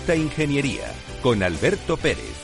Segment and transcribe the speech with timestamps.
[0.00, 2.39] Conecta Ingeniería con Alberto Pérez.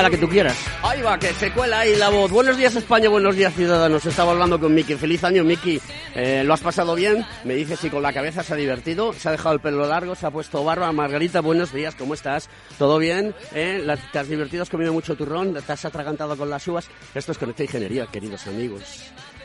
[0.00, 0.56] La que tú quieras.
[0.82, 2.30] Ahí va, que se cuela ahí la voz.
[2.30, 4.06] Buenos días España, buenos días ciudadanos.
[4.06, 4.94] Estaba hablando con Miki.
[4.94, 5.80] Feliz año, Miki.
[6.14, 7.26] Eh, ¿Lo has pasado bien?
[7.44, 9.12] Me dice si con la cabeza se ha divertido.
[9.12, 10.90] Se ha dejado el pelo largo, se ha puesto barba.
[10.92, 12.48] Margarita, buenos días, ¿cómo estás?
[12.78, 13.34] ¿Todo bien?
[13.54, 13.84] ¿Eh?
[14.12, 14.62] ¿Te has divertido?
[14.62, 15.54] ¿Has comido mucho turrón?
[15.54, 16.88] ¿Te has atragantado con las uvas?
[17.14, 18.82] Esto es Conecta Ingeniería, queridos amigos.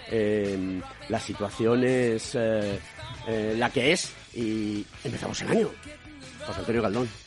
[0.10, 2.80] Eh, la situación es eh,
[3.58, 5.70] la que es y empezamos el año.
[6.46, 7.27] José Antonio Galdón.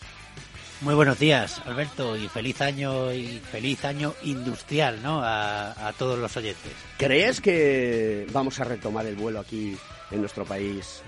[0.83, 5.21] Muy buenos días, Alberto, y feliz año y feliz año industrial, ¿no?
[5.23, 6.73] A, todos los oyentes.
[6.97, 9.77] ¿Crees que vamos a retomar el vuelo aquí
[10.11, 11.03] en nuestro país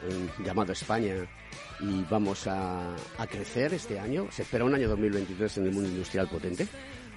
[0.45, 1.15] llamado España
[1.81, 4.29] y vamos a, a crecer este año?
[4.31, 6.69] ¿Se espera un año 2023 en el mundo industrial potente?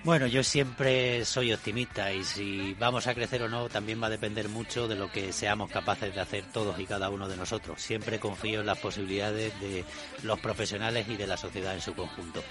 [0.06, 4.12] Bueno, yo siempre soy optimista y si vamos a crecer o no también va a
[4.12, 7.82] depender mucho de lo que seamos capaces de hacer todos y cada uno de nosotros.
[7.82, 9.84] Siempre confío en las posibilidades de
[10.22, 12.44] los profesionales y de la sociedad en su conjunto.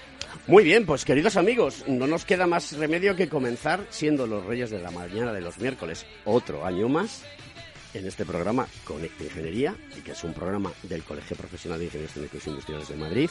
[0.47, 4.69] Muy bien, pues queridos amigos, no nos queda más remedio que comenzar siendo los reyes
[4.69, 6.05] de la mañana de los miércoles.
[6.25, 7.23] Otro año más
[7.93, 12.13] en este programa Conecta Ingeniería, y que es un programa del Colegio Profesional de Ingenieros
[12.13, 13.29] Técnicos e Industriales de Madrid,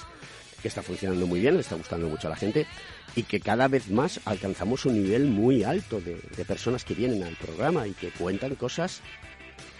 [0.64, 2.66] que está funcionando muy bien, le está gustando mucho a la gente
[3.14, 6.16] y que cada vez más alcanzamos un nivel muy alto de,
[6.46, 9.02] personas que vienen al programa y que cuentan cosas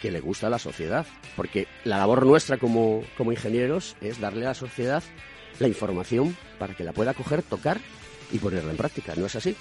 [0.03, 1.07] que le gusta a la sociedad.
[1.37, 5.03] Porque la labor nuestra como, como ingenieros es darle a la sociedad
[5.59, 7.81] la información para que la pueda coger, tocar
[8.31, 9.15] y ponerla en práctica.
[9.17, 9.57] ¿No es así?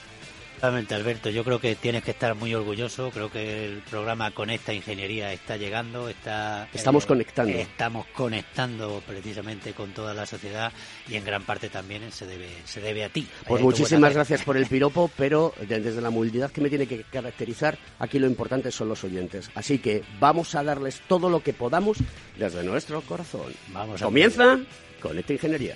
[0.63, 1.29] Exactamente, Alberto.
[1.29, 3.11] Yo creo que tienes que estar muy orgulloso.
[3.11, 6.07] Creo que el programa Conecta Ingeniería está llegando.
[6.07, 7.51] Está, estamos conectando.
[7.57, 10.71] Estamos conectando precisamente con toda la sociedad
[11.09, 13.27] y en gran parte también se debe, se debe a ti.
[13.45, 17.77] Pues muchísimas gracias por el piropo, pero desde la movilidad que me tiene que caracterizar,
[17.99, 19.51] aquí lo importante son los oyentes.
[19.55, 21.97] Así que vamos a darles todo lo que podamos
[22.37, 23.53] desde nuestro corazón.
[23.73, 24.57] Vamos Comienza
[25.01, 25.75] Conecta Ingeniería.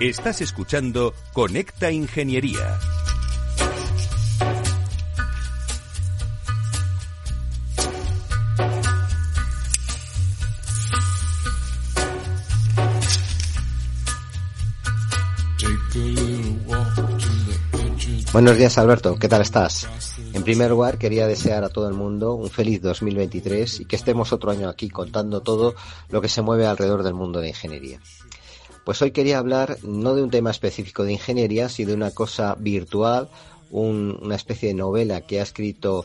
[0.00, 2.80] Estás escuchando Conecta Ingeniería.
[18.32, 19.88] Buenos días Alberto, ¿qué tal estás?
[20.32, 24.32] En primer lugar quería desear a todo el mundo un feliz 2023 y que estemos
[24.32, 25.76] otro año aquí contando todo
[26.08, 28.00] lo que se mueve alrededor del mundo de ingeniería.
[28.84, 32.54] Pues hoy quería hablar no de un tema específico de ingeniería, sino de una cosa
[32.58, 33.30] virtual,
[33.70, 36.04] una especie de novela que ha escrito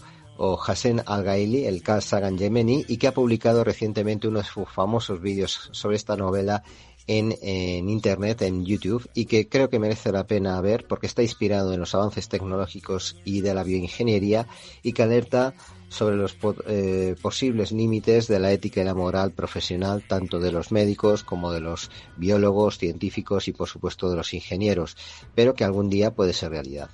[0.65, 5.97] Hassan Al-Gaili, el Carl Sagan Yemeni, y que ha publicado recientemente unos famosos vídeos sobre
[5.97, 6.63] esta novela
[7.05, 11.21] en, en, Internet, en YouTube, y que creo que merece la pena ver porque está
[11.21, 14.47] inspirado en los avances tecnológicos y de la bioingeniería
[14.83, 15.53] y que alerta
[15.89, 16.37] sobre los
[16.67, 21.51] eh, posibles límites de la ética y la moral profesional tanto de los médicos como
[21.51, 24.95] de los biólogos, científicos y por supuesto de los ingenieros,
[25.35, 26.89] pero que algún día puede ser realidad.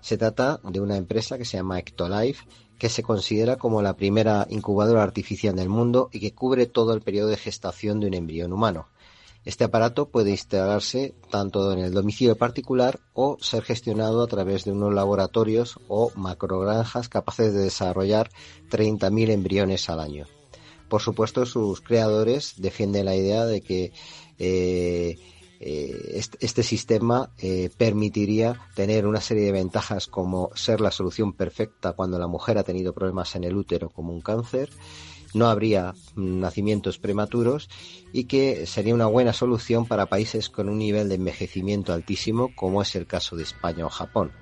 [0.00, 2.44] Se trata de una empresa que se llama Ectolife
[2.80, 7.02] que se considera como la primera incubadora artificial del mundo y que cubre todo el
[7.02, 8.88] periodo de gestación de un embrión humano.
[9.44, 14.72] Este aparato puede instalarse tanto en el domicilio particular o ser gestionado a través de
[14.72, 18.30] unos laboratorios o macrogranjas capaces de desarrollar
[18.70, 20.26] 30.000 embriones al año.
[20.88, 23.92] Por supuesto, sus creadores defienden la idea de que
[24.38, 25.16] eh,
[25.62, 31.92] eh, este, sistema eh, permitiría tener una serie de ventajas como ser la solución perfecta
[31.92, 34.70] cuando la mujer ha tenido problemas en el útero como un cáncer,
[35.34, 37.68] no habría nacimientos prematuros
[38.12, 42.82] y que sería una buena solución para países con un nivel de envejecimiento altísimo como
[42.82, 44.32] es el caso de España o Japón.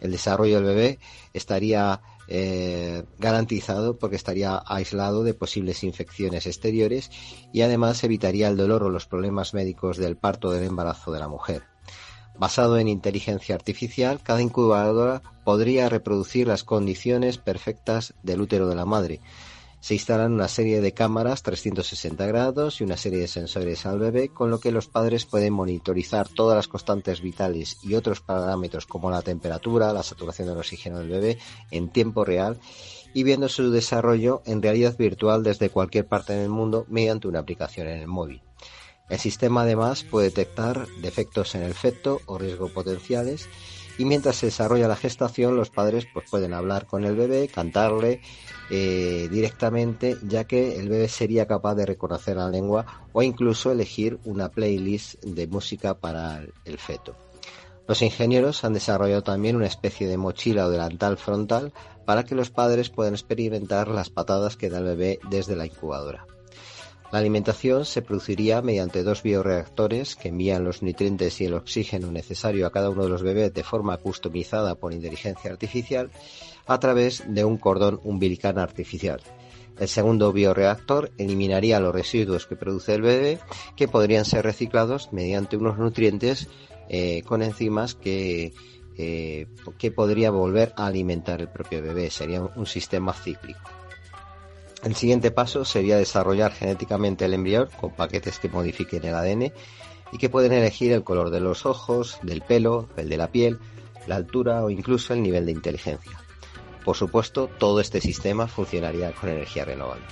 [0.00, 0.98] El desarrollo del bebé
[1.32, 7.10] estaría eh, garantizado porque estaría aislado de posibles infecciones exteriores
[7.52, 11.28] y además evitaría el dolor o los problemas médicos del parto del embarazo de la
[11.28, 11.62] mujer.
[12.36, 18.84] Basado en inteligencia artificial, cada incubadora podría reproducir las condiciones perfectas del útero de la
[18.84, 19.20] madre,
[19.84, 24.30] se instalan una serie de cámaras 360 grados y una serie de sensores al bebé,
[24.30, 29.10] con lo que los padres pueden monitorizar todas las constantes vitales y otros parámetros como
[29.10, 31.38] la temperatura, la saturación del oxígeno del bebé
[31.70, 32.58] en tiempo real
[33.12, 37.86] y viendo su desarrollo en realidad virtual desde cualquier parte del mundo mediante una aplicación
[37.88, 38.40] en el móvil.
[39.10, 43.50] El sistema además puede detectar defectos en el feto o riesgos potenciales
[43.98, 48.20] y mientras se desarrolla la gestación los padres pues pueden hablar con el bebé, cantarle
[48.70, 54.18] eh, directamente, ya que el bebé sería capaz de reconocer la lengua o incluso elegir
[54.24, 57.14] una playlist de música para el feto.
[57.86, 61.72] Los ingenieros han desarrollado también una especie de mochila o delantal frontal
[62.06, 66.26] para que los padres puedan experimentar las patadas que da el bebé desde la incubadora.
[67.14, 72.66] La alimentación se produciría mediante dos bioreactores que envían los nutrientes y el oxígeno necesario
[72.66, 76.10] a cada uno de los bebés de forma customizada por inteligencia artificial
[76.66, 79.20] a través de un cordón umbilical artificial.
[79.78, 83.38] El segundo bioreactor eliminaría los residuos que produce el bebé
[83.76, 86.48] que podrían ser reciclados mediante unos nutrientes
[86.88, 88.54] eh, con enzimas que,
[88.98, 89.46] eh,
[89.78, 92.10] que podría volver a alimentar el propio bebé.
[92.10, 93.83] Sería un sistema cíclico.
[94.84, 99.52] El siguiente paso sería desarrollar genéticamente el embrión con paquetes que modifiquen el ADN
[100.12, 103.58] y que pueden elegir el color de los ojos, del pelo, el de la piel,
[104.06, 106.12] la altura o incluso el nivel de inteligencia.
[106.84, 110.04] Por supuesto, todo este sistema funcionaría con energía renovable.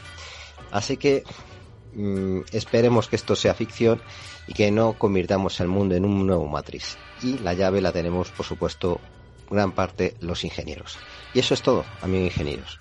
[0.70, 1.22] Así que
[1.94, 4.00] mm, esperemos que esto sea ficción
[4.46, 6.96] y que no convirtamos el mundo en un nuevo matriz.
[7.22, 9.00] Y la llave la tenemos, por supuesto,
[9.50, 10.96] gran parte los ingenieros.
[11.34, 12.80] Y eso es todo, amigos ingenieros.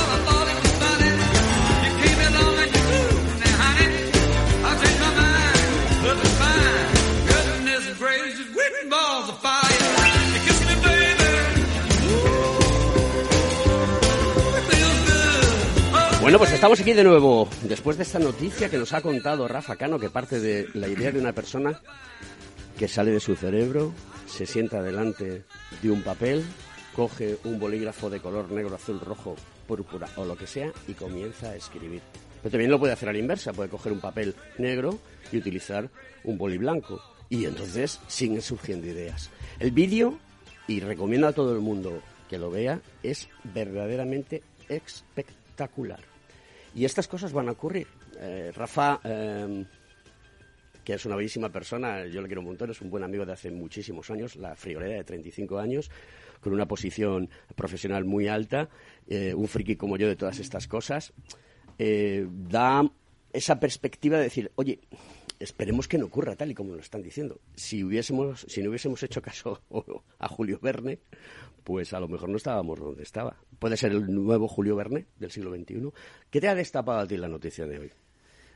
[16.21, 19.75] Bueno, pues estamos aquí de nuevo, después de esta noticia que nos ha contado Rafa
[19.75, 21.79] Cano, que parte de la idea de una persona
[22.77, 23.93] que sale de su cerebro,
[24.25, 25.43] se sienta delante
[25.81, 26.43] de un papel,
[26.95, 29.35] coge un bolígrafo de color negro, azul, rojo,
[29.67, 32.01] púrpura o lo que sea y comienza a escribir.
[32.41, 34.97] Pero también lo puede hacer a la inversa, puede coger un papel negro
[35.31, 35.89] y utilizar
[36.23, 37.01] un boli blanco.
[37.31, 39.29] Y entonces siguen surgiendo ideas.
[39.57, 40.19] El vídeo,
[40.67, 46.01] y recomiendo a todo el mundo que lo vea, es verdaderamente espectacular.
[46.75, 47.87] Y estas cosas van a ocurrir.
[48.19, 49.63] Eh, Rafa, eh,
[50.83, 53.31] que es una bellísima persona, yo le quiero un montón, es un buen amigo de
[53.31, 55.89] hace muchísimos años, la friolera de 35 años,
[56.41, 58.67] con una posición profesional muy alta,
[59.07, 61.13] eh, un friki como yo de todas estas cosas,
[61.79, 62.91] eh, da
[63.31, 64.79] esa perspectiva de decir, oye,
[65.41, 67.39] esperemos que no ocurra tal y como lo están diciendo.
[67.55, 69.61] Si hubiésemos, si no hubiésemos hecho caso
[70.19, 70.99] a Julio Verne,
[71.63, 73.37] pues a lo mejor no estábamos donde estaba.
[73.59, 75.91] Puede ser el nuevo Julio Verne del siglo XXI.
[76.29, 77.91] ¿Qué te ha destapado a ti la noticia de hoy?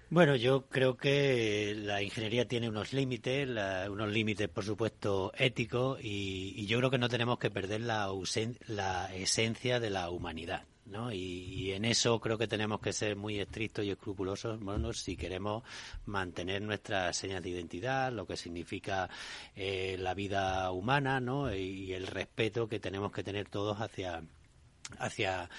[0.09, 3.49] Bueno, yo creo que la ingeniería tiene unos límites,
[3.89, 9.79] unos límites, por supuesto, éticos, y, yo creo que no tenemos que perder la esencia
[9.79, 10.63] de la humanidad.
[10.85, 11.11] ¿No?
[11.11, 15.17] Y, y, en eso creo que tenemos que ser muy estrictos y escrupulosos bueno, si
[15.17, 15.63] queremos
[16.05, 19.09] mantener nuestras señas de identidad, lo que significa
[19.55, 21.53] eh, la vida humana ¿no?
[21.53, 24.23] y, y el respeto que tenemos que tener todos hacia,
[24.99, 25.49] hacia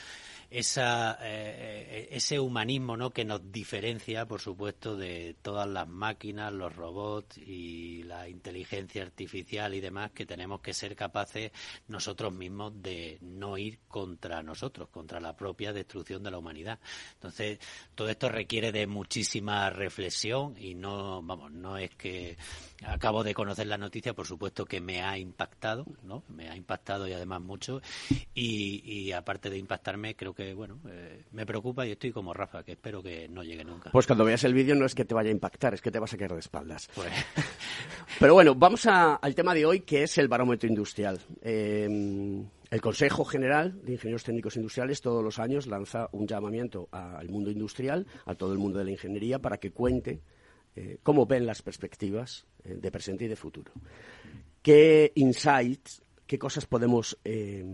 [0.50, 3.10] esa, eh, ese humanismo ¿no?
[3.10, 9.74] que nos diferencia, por supuesto, de todas las máquinas, los robots y la inteligencia artificial
[9.74, 11.52] y demás, que tenemos que ser capaces
[11.88, 16.78] nosotros mismos de no ir contra nosotros, contra la propia destrucción de la humanidad.
[17.14, 17.58] Entonces,
[17.94, 22.36] todo esto requiere de muchísima reflexión y no, vamos, no es que
[22.84, 26.22] acabo de conocer la noticia, por supuesto que me ha impactado, ¿no?
[26.28, 27.80] Me ha impactado y además mucho.
[28.34, 32.72] Y, aparte de impactarme, creo que, bueno, eh, me preocupa y estoy como Rafa, que
[32.72, 33.90] espero que no llegue nunca.
[33.90, 35.98] Pues cuando veas el vídeo no es que te vaya a impactar, es que te
[35.98, 36.88] vas a caer de espaldas.
[36.94, 37.10] Pues...
[38.20, 41.18] Pero bueno, vamos al tema de hoy, que es el barómetro industrial.
[41.42, 41.88] Eh,
[42.70, 47.50] el Consejo General de Ingenieros Técnicos Industriales todos los años lanza un llamamiento al mundo
[47.50, 50.20] industrial, a todo el mundo de la ingeniería, para que cuente
[50.74, 53.72] eh, cómo ven las perspectivas eh, de presente y de futuro.
[54.62, 57.64] ¿Qué insights, qué cosas podemos eh,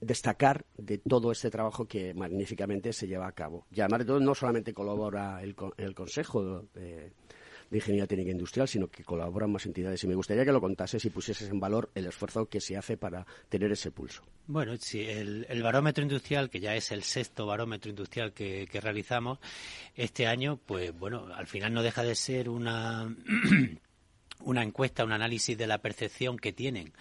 [0.00, 3.66] destacar de todo este trabajo que magníficamente se lleva a cabo?
[3.70, 6.64] Y además de todo, no solamente colabora el, el Consejo
[7.70, 10.02] de Ingeniería Técnica Industrial, sino que colaboran más entidades.
[10.04, 12.96] Y me gustaría que lo contases y pusieses en valor el esfuerzo que se hace
[12.96, 14.22] para tener ese pulso.
[14.46, 19.38] Bueno, sí, el, barómetro industrial, que ya es el sexto barómetro industrial que realizamos,
[19.94, 23.14] este año, pues bueno, al final no deja de ser una,
[24.44, 26.92] una encuesta, un análisis de la percepción que tienen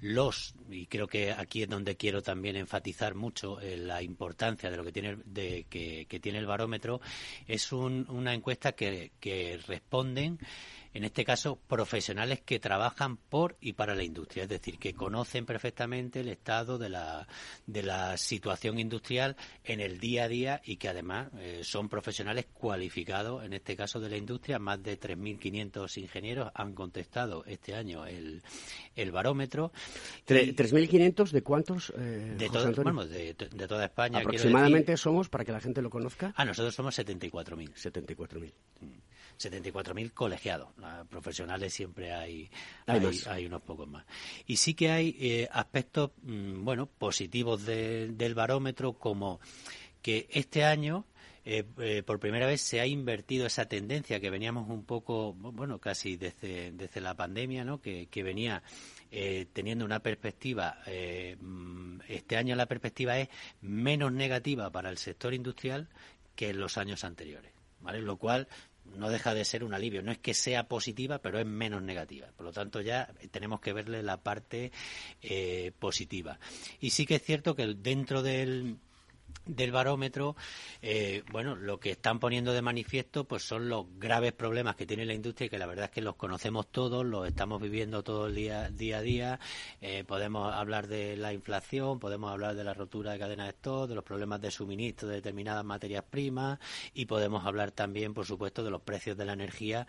[0.00, 4.76] los, y creo que aquí es donde quiero también enfatizar mucho eh, la importancia de
[4.76, 7.00] lo que tiene, de, que, tiene el barómetro,
[7.46, 10.38] es una encuesta que responden
[10.94, 15.44] en este caso, profesionales que trabajan por y para la industria, es decir, que conocen
[15.44, 17.26] perfectamente el estado de la,
[17.66, 22.46] de la situación industrial en el día a día y que además eh, son profesionales
[22.52, 24.60] cualificados, en este caso de la industria.
[24.60, 28.40] Más de 3.500 ingenieros han contestado este año el,
[28.94, 29.72] el barómetro.
[30.28, 31.92] ¿3.500 de cuántos?
[31.98, 34.20] Eh, de, de, toda España.
[34.20, 36.32] Aproximadamente somos, para que la gente lo conozca.
[36.36, 37.72] Ah, nosotros somos 74.000.
[37.74, 38.52] 74.000.
[39.38, 40.68] 74.000 colegiados.
[41.08, 42.50] Profesionales siempre hay,
[42.86, 44.04] hay, unos pocos más.
[44.46, 49.40] Y sí que hay eh, aspectos, mm, bueno, positivos del barómetro, como
[50.02, 51.06] que este año
[51.44, 55.78] eh, eh, por primera vez se ha invertido esa tendencia que veníamos un poco, bueno,
[55.78, 57.80] casi desde, desde la pandemia, ¿no?
[57.80, 58.62] Que, que venía
[59.52, 60.78] teniendo una perspectiva,
[61.40, 63.28] mm, este año la perspectiva es
[63.60, 65.88] menos negativa para el sector industrial
[66.34, 67.52] que en los años anteriores.
[67.80, 68.00] ¿Vale?
[68.00, 68.48] Lo cual
[68.96, 70.02] no deja de ser un alivio.
[70.02, 72.28] No es que sea positiva, pero es menos negativa.
[72.36, 74.72] Por lo tanto, ya tenemos que verle la parte
[75.22, 76.38] eh, positiva.
[76.80, 78.78] Y sí que es cierto que dentro del
[79.46, 80.36] del barómetro,
[80.80, 85.04] eh, bueno, lo que están poniendo de manifiesto pues son los graves problemas que tiene
[85.04, 88.26] la industria y que la verdad es que los conocemos todos, los estamos viviendo todo
[88.26, 89.40] el día, día a día.
[89.80, 93.88] Eh, podemos hablar de la inflación, podemos hablar de la rotura de cadenas de stock,
[93.88, 96.58] de los problemas de suministro de determinadas materias primas
[96.94, 99.86] y podemos hablar también, por supuesto, de los precios de la energía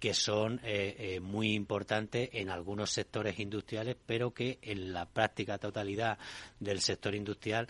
[0.00, 6.18] que son eh, muy importantes en algunos sectores industriales, pero que en la práctica totalidad
[6.58, 7.68] del sector industrial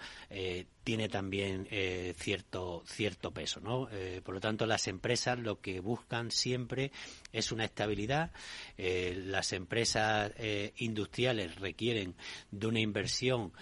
[0.82, 3.88] tiene también eh, cierto cierto peso, ¿no?
[3.90, 6.92] Eh, por lo tanto, las empresas lo que buscan siempre
[7.36, 8.32] es una estabilidad.
[8.78, 10.32] Eh, las empresas
[10.76, 12.14] industriales requieren
[12.50, 13.52] de una inversión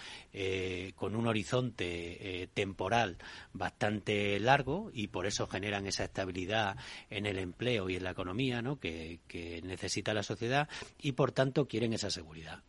[0.95, 3.17] con un horizonte temporal
[3.53, 6.77] bastante largo y por eso generan esa estabilidad
[7.09, 8.79] en el empleo y en la economía, ¿no?
[8.79, 10.67] Que, que necesita la sociedad
[11.01, 12.61] y por tanto quieren esa seguridad.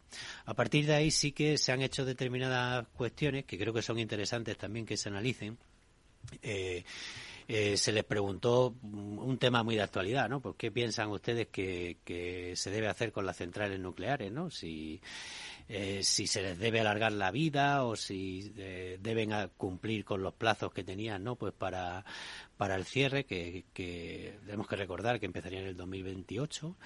[0.45, 3.99] A partir de ahí sí que se han hecho determinadas cuestiones que creo que son
[3.99, 5.59] interesantes también que se analicen.
[6.43, 6.85] Eh,
[7.49, 10.41] eh, se les preguntó un tema muy de actualidad, ¿no?
[10.41, 14.51] Pues qué piensan ustedes que, se debe hacer con las centrales nucleares, ¿no?
[14.51, 15.01] Si,
[15.69, 20.73] eh, si se les debe alargar la vida o si deben cumplir con los plazos
[20.73, 21.37] que tenían, ¿no?
[21.37, 22.05] Pues para,
[22.57, 26.77] para el cierre, que, que tenemos que recordar que empezaría en el 2028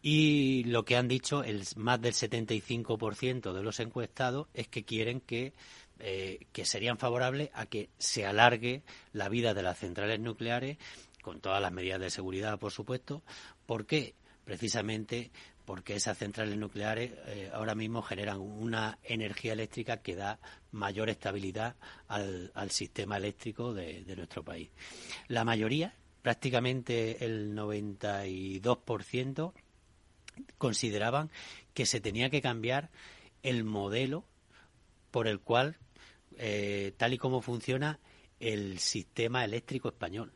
[0.00, 5.20] y lo que han dicho, el, más del 75% de los encuestados es que quieren
[5.20, 5.52] que,
[6.00, 10.78] eh, que serían favorables a que se alargue la vida de las centrales nucleares,
[11.22, 13.22] con todas las medidas de seguridad, por supuesto.
[13.66, 14.14] ¿Por qué?
[14.44, 15.30] Precisamente
[15.64, 20.38] porque esas centrales nucleares eh, ahora mismo generan una energía eléctrica que da
[20.72, 21.76] mayor estabilidad
[22.06, 24.70] al, sistema eléctrico de nuestro país.
[25.26, 29.52] La mayoría, prácticamente el 92%,
[30.56, 31.30] consideraban
[31.74, 32.90] que se tenía que cambiar
[33.42, 34.24] el modelo
[35.10, 35.76] por el cual,
[36.38, 37.98] eh, tal y como funciona
[38.40, 40.32] el sistema eléctrico español.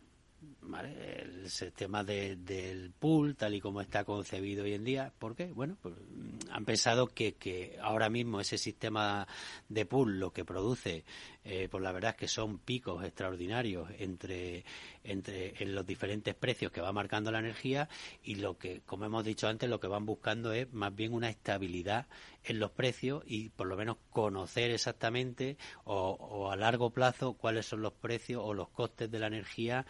[0.81, 5.13] El sistema del pool, tal y como está concebido hoy en día.
[5.19, 5.47] ¿Por qué?
[5.47, 9.27] Bueno, pues mm, han pensado que, que ahora mismo ese sistema
[9.69, 11.05] de pool lo que produce,
[11.45, 14.65] eh, pues la verdad es que son picos extraordinarios entre,
[15.05, 17.89] entre en los diferentes precios que va marcando la energía
[18.23, 21.29] y lo que, como hemos dicho antes, lo que van buscando es más bien una
[21.29, 22.07] estabilidad
[22.45, 27.67] en los precios y por lo menos conocer exactamente o, o a largo plazo cuáles
[27.67, 29.87] son los precios o los costes de la energía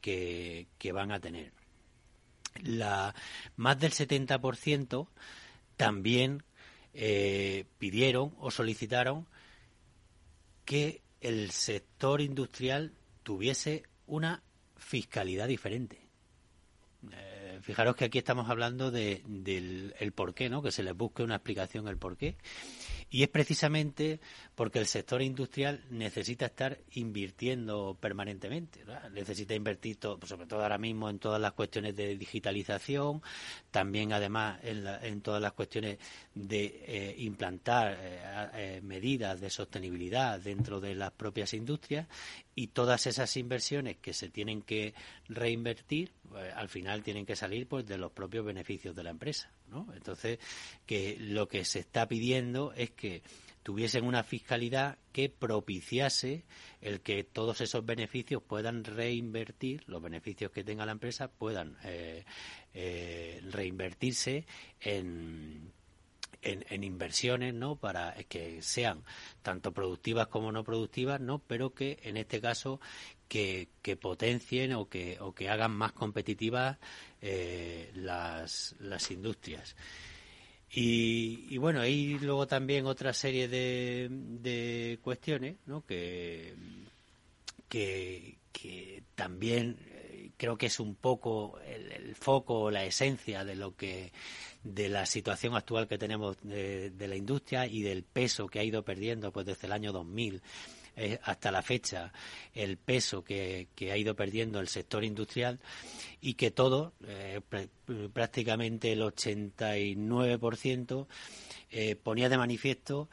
[0.00, 1.52] que, van a tener.
[2.62, 3.14] La,
[3.56, 5.08] más del 70%
[5.76, 6.42] también
[6.92, 9.26] eh, pidieron o solicitaron
[10.64, 12.92] que el sector industrial
[13.22, 14.42] tuviese una
[14.76, 16.00] fiscalidad diferente.
[17.12, 20.62] Eh, fijaros que aquí estamos hablando de, del el por qué, ¿no?
[20.62, 22.36] Que se les busque una explicación el por qué.
[23.10, 24.20] Y es precisamente
[24.60, 28.84] porque el sector industrial necesita estar invirtiendo permanentemente.
[29.10, 33.22] Necesita invertir, todo, sobre todo ahora mismo, en todas las cuestiones de digitalización,
[33.70, 35.96] también además en, todas las cuestiones
[36.34, 38.20] de eh, implantar eh,
[38.52, 42.06] eh, medidas de sostenibilidad dentro de las propias industrias
[42.54, 44.92] y todas esas inversiones que se tienen que
[45.30, 46.12] reinvertir,
[46.54, 49.50] al final tienen que salir pues de los propios beneficios de la empresa.
[49.94, 50.38] Entonces,
[50.84, 53.22] que lo que se está pidiendo es que
[53.62, 56.44] tuviesen una fiscalidad que propiciase
[56.80, 62.24] el que todos esos beneficios puedan reinvertir, los beneficios que tenga la empresa puedan eh,
[62.74, 64.46] eh, reinvertirse
[64.80, 65.72] en,
[66.42, 67.76] en, inversiones, ¿no?
[67.76, 69.04] Para que sean
[69.42, 71.38] tanto productivas como no productivas, ¿no?
[71.40, 72.80] Pero que en este caso
[73.28, 76.78] que, que potencien o que, o que hagan más competitivas
[77.20, 79.76] eh, las, las industrias.
[80.72, 85.84] Y, bueno, hay luego también otra serie de, de cuestiones ¿no?
[85.84, 86.54] que,
[87.68, 93.74] que, también eh, creo que es un poco el, el, foco, la esencia de lo
[93.74, 94.12] que
[94.62, 98.64] de la situación actual que tenemos de, de, la industria y del peso que ha
[98.64, 100.42] ido perdiendo pues desde el año 2000
[100.96, 102.12] eh, hasta la fecha
[102.52, 105.60] el peso que, ha ido perdiendo el sector industrial
[106.20, 107.40] y que todo, eh,
[108.12, 111.06] prácticamente el 89%,
[111.70, 113.08] eh, ponía de manifiesto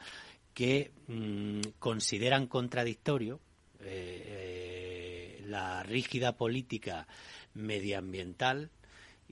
[0.54, 3.40] que mm, consideran contradictorio
[5.46, 7.06] la rígida política
[7.54, 8.70] medioambiental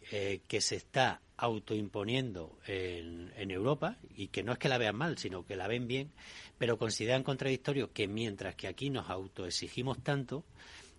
[0.08, 5.18] que se está autoimponiendo en, en Europa y que no es que la vean mal,
[5.18, 6.12] sino que la ven bien
[6.58, 10.44] pero consideran contradictorio que mientras que aquí nos autoexigimos tanto,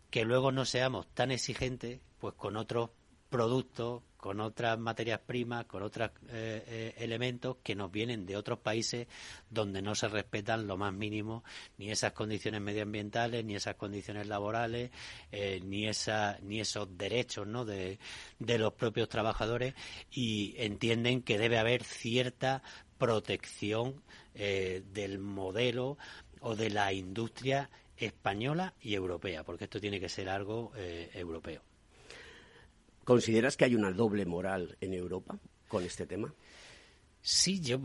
[0.10, 2.92] que luego no seamos tan exigentes pues con otros
[3.30, 8.60] productos, con otras materias primas, con otros eh, eh, elementos que nos vienen de otros
[8.60, 9.08] países
[9.50, 11.44] donde no se respetan lo más mínimo
[11.78, 14.92] ni esas condiciones medioambientales, ni esas condiciones laborales,
[15.32, 17.64] eh, ni esa, ni esos derechos ¿no?
[17.64, 18.00] de,
[18.40, 19.76] los propios trabajadores
[20.12, 22.64] y entienden que debe haber cierta
[22.98, 24.02] protección
[24.34, 25.98] eh, del modelo
[26.42, 30.72] o de la industria española y europea, porque esto tiene que ser algo
[31.14, 31.62] europeo.
[33.08, 35.40] ¿Consideras que hay una doble moral en Europa
[35.70, 36.34] con este tema?
[37.22, 37.80] Sí, yo,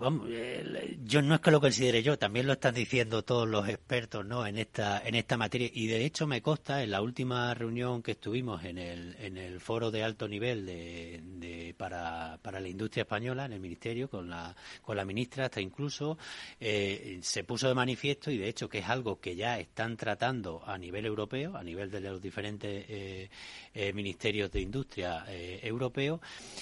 [1.05, 4.45] yo no es que lo considere yo, también lo están diciendo todos los expertos, ¿no?
[4.45, 8.13] En esta, en esta materia y de hecho me consta en la última reunión que
[8.13, 13.47] estuvimos en el, en el foro de alto nivel de, para, para la industria española
[13.47, 16.17] en el ministerio con la, con la ministra hasta incluso
[16.61, 20.63] eh, se puso de manifiesto y de hecho que es algo que ya están tratando
[20.65, 23.31] a nivel europeo, a nivel de los diferentes eh,
[23.75, 26.21] eh, ministerios de industria europeos,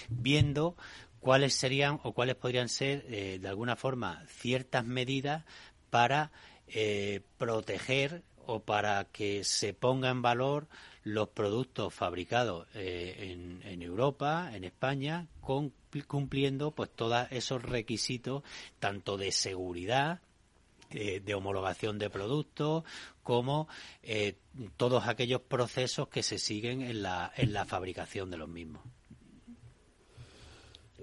[0.09, 0.75] viendo
[1.21, 5.45] cuáles serían o cuáles podrían ser, eh, de alguna forma, ciertas medidas
[5.91, 6.33] para
[6.67, 10.67] eh, proteger o para que se ponga en valor
[11.03, 15.27] los productos fabricados eh, en, Europa, en España,
[16.07, 18.43] cumpliendo pues todos esos requisitos
[18.79, 20.21] tanto de seguridad
[20.91, 22.83] de homologación de productos
[23.23, 23.69] como
[24.77, 28.83] todos aquellos procesos que se siguen en la, en la fabricación de los mismos.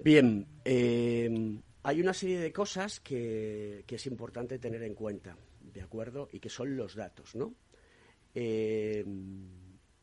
[0.04, 6.28] Bien, eh, hay una serie de cosas que, es importante tener en cuenta, ¿de acuerdo?
[6.32, 7.54] Y que son los datos, ¿no?
[8.34, 9.04] Eh,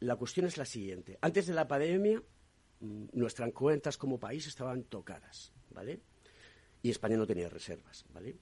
[0.06, 1.18] la cuestión es la siguiente.
[1.22, 2.22] Antes de la pandemia,
[2.80, 6.02] mm, nuestras cuentas como país estaban tocadas, ¿vale?
[6.82, 8.38] Y España no tenía reservas, ¿vale?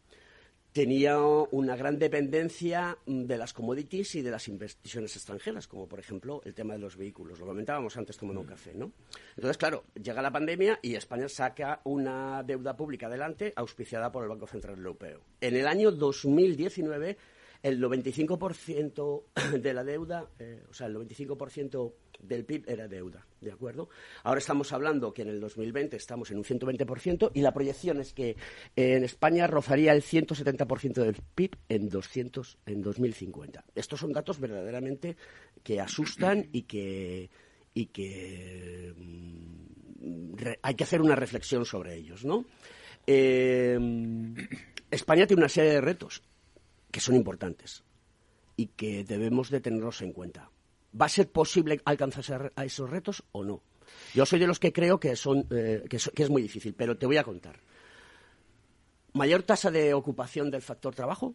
[0.73, 6.41] tenía una gran dependencia de las commodities y de las inversiones extranjeras, como por ejemplo
[6.45, 7.39] el tema de los vehículos.
[7.39, 8.91] Lo comentábamos antes tomando un café, ¿no?
[9.35, 14.29] Entonces, claro, llega la pandemia y España saca una deuda pública adelante auspiciada por el
[14.29, 15.21] Banco Central Europeo.
[15.39, 17.17] En el año 2019,
[17.63, 19.23] el 95%
[19.59, 23.89] de la deuda, eh, o sea, el 95% del PIB era deuda, ¿de acuerdo?
[24.23, 28.13] Ahora estamos hablando que en el 2020 estamos en un 120% y la proyección es
[28.13, 28.35] que
[28.75, 33.65] en España rozaría el 170% del PIB en 200 en 2050.
[33.75, 35.17] Estos son datos verdaderamente
[35.63, 37.29] que asustan y que
[37.73, 42.45] y que mm, hay que hacer una reflexión sobre ellos, ¿no?
[43.07, 43.77] Eh,
[44.91, 46.21] España tiene una serie de retos
[46.93, 47.83] que son importantes
[48.55, 50.51] y que debemos de tenerlos en cuenta.
[50.99, 53.63] ¿Va a ser posible alcanzar a esos retos o no?
[54.13, 57.07] Yo soy de los que creo que, son, eh, que, es muy difícil, pero te
[57.07, 57.59] voy a contar.
[59.13, 61.33] Mayor tasa de ocupación del factor trabajo,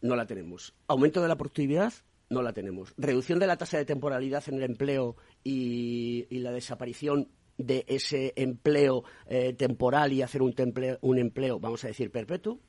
[0.00, 0.74] no la tenemos.
[0.88, 1.92] Aumento de la productividad,
[2.30, 2.94] no la tenemos.
[2.96, 9.04] Reducción de la tasa de temporalidad en el empleo y, la desaparición de ese empleo
[9.26, 10.54] eh, temporal y hacer un,
[11.02, 12.60] un empleo, vamos a decir, perpetuo,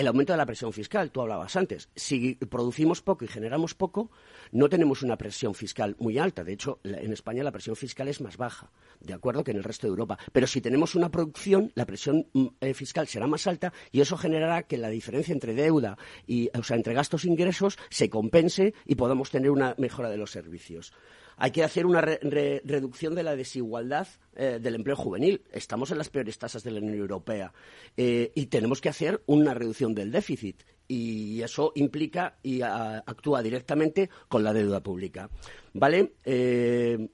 [0.00, 1.90] el aumento de la presión fiscal, tú hablabas antes.
[1.94, 4.10] Si producimos poco y generamos poco,
[4.50, 6.42] no tenemos una presión fiscal muy alta.
[6.42, 9.64] De hecho, en España la presión fiscal es más baja, de acuerdo que en el
[9.64, 10.18] resto de Europa.
[10.32, 14.16] Pero si tenemos una producción, la presión mm, eh, fiscal será más alta y eso
[14.16, 18.72] generará que la diferencia entre deuda y, o sea, entre gastos e ingresos se compense
[18.86, 20.94] y podamos tener una mejora de los servicios.
[21.42, 25.42] Hay que hacer una reducción de la desigualdad eh, del empleo juvenil.
[25.50, 27.54] Estamos en las peores tasas de la Unión Europea
[27.96, 34.10] eh, y tenemos que hacer una reducción del déficit y eso implica y actúa directamente
[34.28, 35.30] con la deuda pública.
[35.72, 36.12] ¿Vale?
[36.24, 37.08] Eh,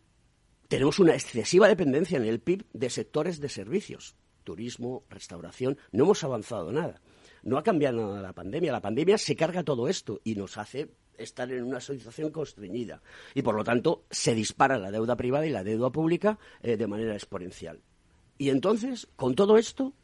[0.66, 5.78] tenemos una excesiva dependencia en el PIB de sectores de servicios, turismo, restauración.
[5.92, 7.00] No hemos avanzado nada.
[7.44, 8.72] No ha cambiado nada la pandemia.
[8.72, 13.02] La pandemia se carga todo esto y nos hace estar en una situación constreñida.
[13.34, 16.86] Y por lo tanto se dispara la deuda privada y la deuda pública eh, de
[16.86, 17.80] manera exponencial.
[18.38, 19.94] Y entonces, con todo esto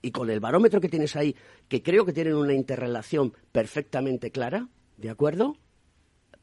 [0.00, 1.36] y con el barómetro que tienes ahí,
[1.68, 5.56] que creo que tienen una interrelación perfectamente clara, ¿de acuerdo?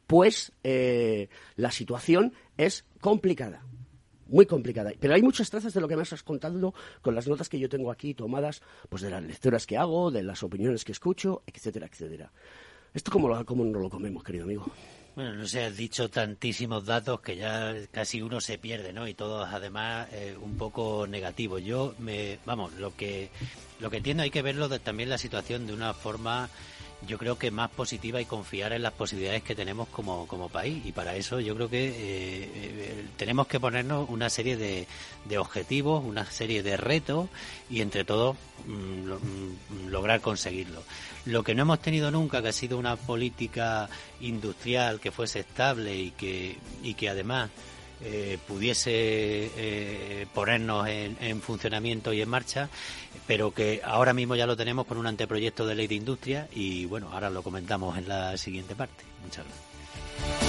[0.07, 3.63] Pues eh, la situación es complicada
[4.29, 4.91] muy complicada.
[4.99, 7.67] Pero hay muchas trazas de lo que me has contado con las notas que yo
[7.67, 11.87] tengo aquí tomadas, pues de las lecturas que hago, de las opiniones que escucho, etcétera,
[11.87, 12.31] etcétera.
[12.93, 14.65] ¿Esto cómo, lo, cómo no lo comemos, querido amigo?
[15.15, 19.07] Bueno, no sé, has dicho tantísimos datos que ya casi uno se pierde, ¿no?
[19.07, 21.61] Y todos además eh, un poco negativos.
[21.63, 23.29] Yo me, vamos, lo que
[23.79, 26.49] lo que entiendo hay que verlo de, también la situación de una forma
[27.07, 30.85] yo creo que más positiva y confiar en las posibilidades que tenemos como, como país.
[30.85, 34.87] Y para eso yo creo que eh, eh, tenemos que ponernos una serie de,
[35.25, 37.29] de, objetivos, una serie de retos
[37.69, 38.35] y entre todos
[38.65, 40.83] mm, mm, lograr conseguirlo.
[41.25, 45.95] Lo que no hemos tenido nunca, que ha sido una política industrial que fuese estable
[45.95, 47.49] y que, y que además
[48.01, 52.69] eh, pudiese eh, ponernos en, funcionamiento y en marcha,
[53.27, 56.85] pero que ahora mismo ya lo tenemos con un anteproyecto de ley de industria y
[56.85, 59.03] bueno, ahora lo comentamos en la siguiente parte.
[59.23, 60.48] Muchas gracias.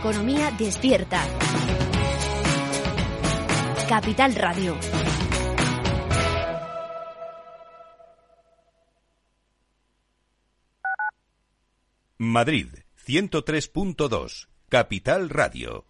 [0.00, 1.22] Economía despierta.
[3.86, 4.74] Capital Radio.
[12.16, 12.68] Madrid,
[13.06, 14.48] 103.2.
[14.70, 15.89] Capital Radio.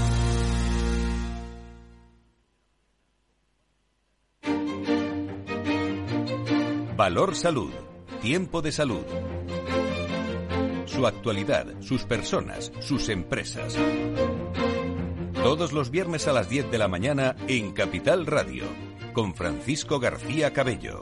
[7.01, 7.71] Valor Salud.
[8.21, 9.03] Tiempo de salud.
[10.85, 13.75] Su actualidad, sus personas, sus empresas.
[15.33, 18.65] Todos los viernes a las 10 de la mañana en Capital Radio,
[19.13, 21.01] con Francisco García Cabello.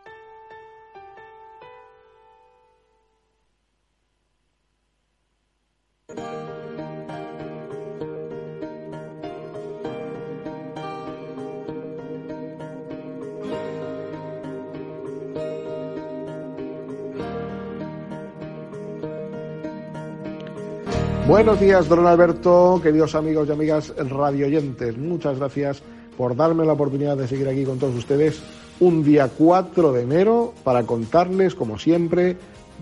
[21.27, 24.97] Buenos días, don Alberto, queridos amigos y amigas radioyentes.
[24.97, 25.81] Muchas gracias
[26.17, 28.41] por darme la oportunidad de seguir aquí con todos ustedes
[28.79, 32.37] un día 4 de enero para contarles, como siempre,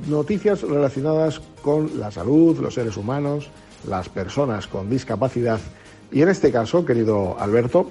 [0.08, 3.50] noticias relacionadas con la salud, los seres humanos,
[3.88, 5.60] las personas con discapacidad.
[6.12, 7.88] Y en este caso, querido Alberto,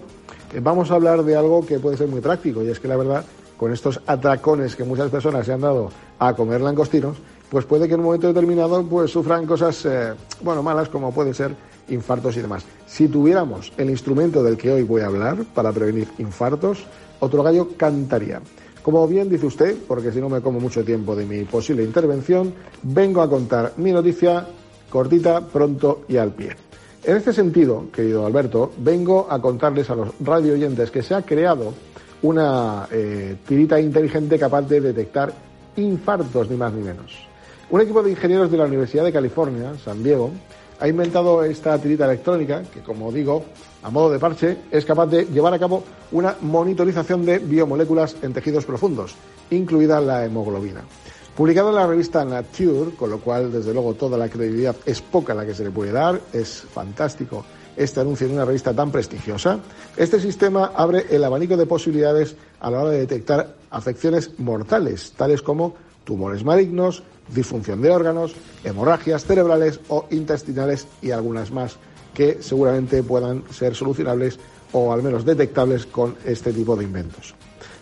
[0.52, 2.96] eh, vamos a hablar de algo que puede ser muy práctico y es que la
[2.96, 3.24] verdad,
[3.58, 7.18] con estos atracones que muchas personas se han dado a comer langostinos,
[7.50, 11.34] pues puede que en un momento determinado pues sufran cosas eh, bueno malas como pueden
[11.34, 11.54] ser
[11.88, 12.64] infartos y demás.
[12.86, 16.84] Si tuviéramos el instrumento del que hoy voy a hablar para prevenir infartos,
[17.20, 18.40] otro gallo cantaría.
[18.82, 22.54] Como bien dice usted, porque si no me como mucho tiempo de mi posible intervención,
[22.82, 24.46] vengo a contar mi noticia
[24.88, 26.56] cortita, pronto y al pie.
[27.04, 31.22] En este sentido, querido Alberto, vengo a contarles a los radio oyentes que se ha
[31.22, 31.74] creado
[32.22, 35.32] una eh, tirita inteligente capaz de detectar
[35.76, 37.27] infartos, ni más ni menos.
[37.70, 40.30] Un equipo de ingenieros de la Universidad de California, San Diego,
[40.80, 43.44] ha inventado esta tirita electrónica que, como digo,
[43.82, 48.32] a modo de parche, es capaz de llevar a cabo una monitorización de biomoléculas en
[48.32, 49.14] tejidos profundos,
[49.50, 50.80] incluida la hemoglobina.
[51.36, 55.34] Publicado en la revista Nature, con lo cual, desde luego, toda la credibilidad es poca
[55.34, 57.44] la que se le puede dar, es fantástico
[57.76, 59.58] este anuncio en una revista tan prestigiosa,
[59.94, 65.42] este sistema abre el abanico de posibilidades a la hora de detectar afecciones mortales, tales
[65.42, 65.74] como
[66.08, 67.02] tumores malignos,
[67.34, 71.76] disfunción de órganos, hemorragias cerebrales o intestinales y algunas más
[72.14, 74.38] que seguramente puedan ser solucionables
[74.72, 77.34] o al menos detectables con este tipo de inventos.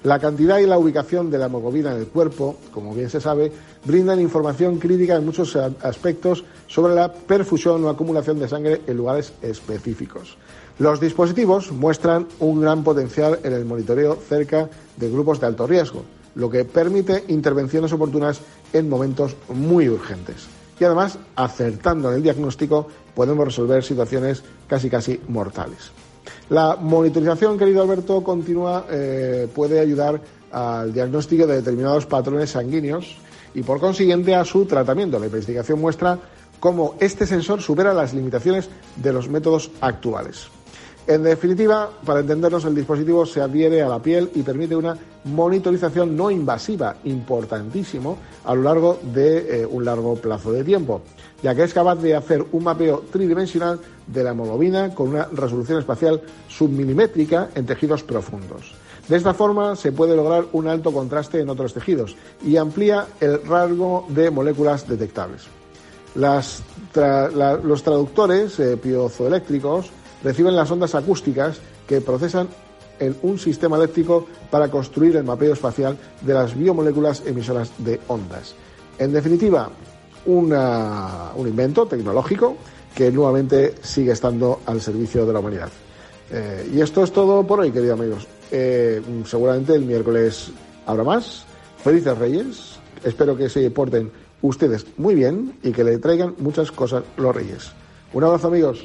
[0.03, 3.53] La cantidad y la ubicación de la hemoglobina en el cuerpo, como bien se sabe,
[3.85, 9.35] brindan información crítica en muchos aspectos sobre la perfusión o acumulación de sangre en lugares
[9.41, 10.37] específicos.
[10.81, 16.03] Los dispositivos muestran un gran potencial en el monitoreo cerca de grupos de alto riesgo,
[16.37, 18.41] lo que permite intervenciones oportunas
[18.73, 20.47] en momentos muy urgentes.
[20.79, 25.91] Y además, acertando en el diagnóstico, podemos resolver situaciones casi casi mortales.
[26.51, 30.21] La monitorización, querido Alberto, continua, eh, puede ayudar
[30.53, 33.17] al diagnóstico de determinados patrones sanguíneos
[33.55, 35.19] y por consiguiente a su tratamiento.
[35.19, 36.19] La investigación muestra
[36.61, 40.49] cómo este sensor supera las limitaciones de los métodos actuales.
[41.07, 46.17] En definitiva, para entendernos, el dispositivo se adhiere a la piel y permite una monitorización
[46.17, 51.03] no invasiva, importantísimo, a lo largo de eh, un largo plazo de tiempo,
[51.45, 55.79] ya que es capaz de hacer un mapeo tridimensional de la hemoglobina con una resolución
[55.79, 58.75] espacial submilimétrica en tejidos profundos.
[59.09, 63.47] De esta forma se puede lograr un alto contraste en otros tejidos y amplía el
[63.47, 65.47] rango de moléculas detectables.
[66.17, 72.49] los traductores eh, piezoeléctricos reciben las ondas acústicas que procesan
[72.99, 78.55] en un sistema eléctrico para construir el mapeo espacial de las biomoléculas emisoras de ondas.
[78.99, 79.71] En definitiva,
[80.27, 80.53] un
[81.47, 82.57] invento tecnológico
[82.95, 85.69] que nuevamente sigue estando al servicio de la humanidad.
[86.31, 88.27] Eh, y esto es todo por hoy, queridos amigos.
[88.51, 90.51] Eh, seguramente el miércoles
[90.87, 91.45] habrá más.
[91.85, 92.79] Felices Reyes.
[93.05, 94.11] Espero que se porten
[94.43, 97.71] ustedes muy bien y que le traigan muchas cosas los Reyes.
[98.13, 98.85] Un abrazo, amigos.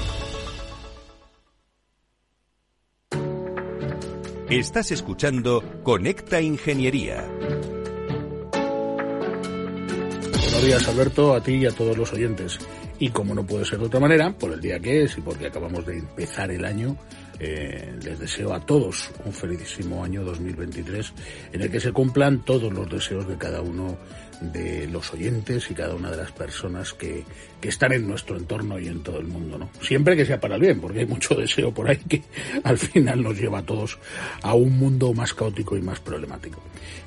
[4.51, 7.25] Estás escuchando Conecta Ingeniería.
[10.41, 12.59] Buenos días, Alberto, a ti y a todos los oyentes.
[12.99, 15.47] Y como no puede ser de otra manera, por el día que es y porque
[15.47, 16.97] acabamos de empezar el año,
[17.39, 21.13] eh, les deseo a todos un felicísimo año 2023
[21.53, 23.97] en el que se cumplan todos los deseos de cada uno
[24.41, 27.23] de los oyentes y cada una de las personas que,
[27.61, 29.69] que están en nuestro entorno y en todo el mundo, ¿no?
[29.81, 32.23] Siempre que sea para el bien, porque hay mucho deseo por ahí que
[32.63, 33.99] al final nos lleva a todos
[34.41, 36.61] a un mundo más caótico y más problemático.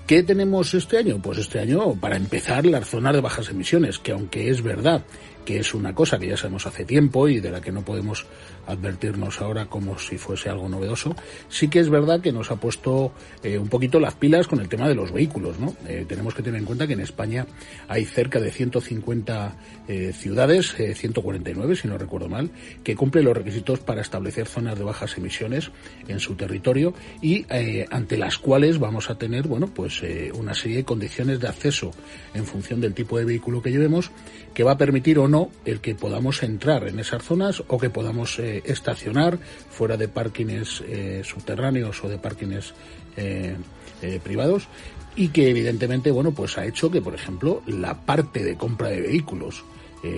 [0.07, 1.21] ¿Qué tenemos este año?
[1.21, 5.03] Pues este año, para empezar, las zonas de bajas emisiones, que aunque es verdad
[5.45, 8.27] que es una cosa que ya sabemos hace tiempo y de la que no podemos
[8.67, 11.15] advertirnos ahora como si fuese algo novedoso,
[11.49, 14.69] sí que es verdad que nos ha puesto eh, un poquito las pilas con el
[14.69, 15.59] tema de los vehículos.
[15.59, 15.77] ¿no?
[15.87, 17.47] Eh, tenemos que tener en cuenta que en España
[17.89, 19.57] hay cerca de 150
[19.89, 22.51] eh, ciudades, 149 si no recuerdo mal,
[22.83, 25.71] que cumplen los requisitos para establecer zonas de bajas emisiones
[26.09, 27.47] en su territorio y
[27.91, 30.03] ante las cuales vamos a tener bueno pues
[30.35, 31.91] una serie de condiciones de acceso
[32.33, 34.11] en función del tipo de vehículo que llevemos
[34.55, 35.19] que va a permitir
[35.65, 39.39] el que podamos entrar en esas zonas o que podamos estacionar
[39.71, 42.75] fuera de parkings eh, subterráneos o de parkings
[43.17, 43.57] eh,
[44.03, 44.69] eh, privados
[45.17, 49.01] y que evidentemente bueno pues ha hecho que por ejemplo la parte de compra de
[49.01, 49.65] vehículos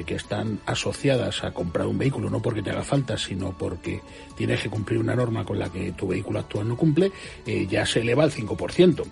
[0.05, 4.01] que están asociadas a comprar un vehículo no porque te haga falta sino porque
[4.37, 7.13] tienes que cumplir una norma con la que tu vehículo actual no cumple
[7.69, 9.05] ya se eleva al 5%.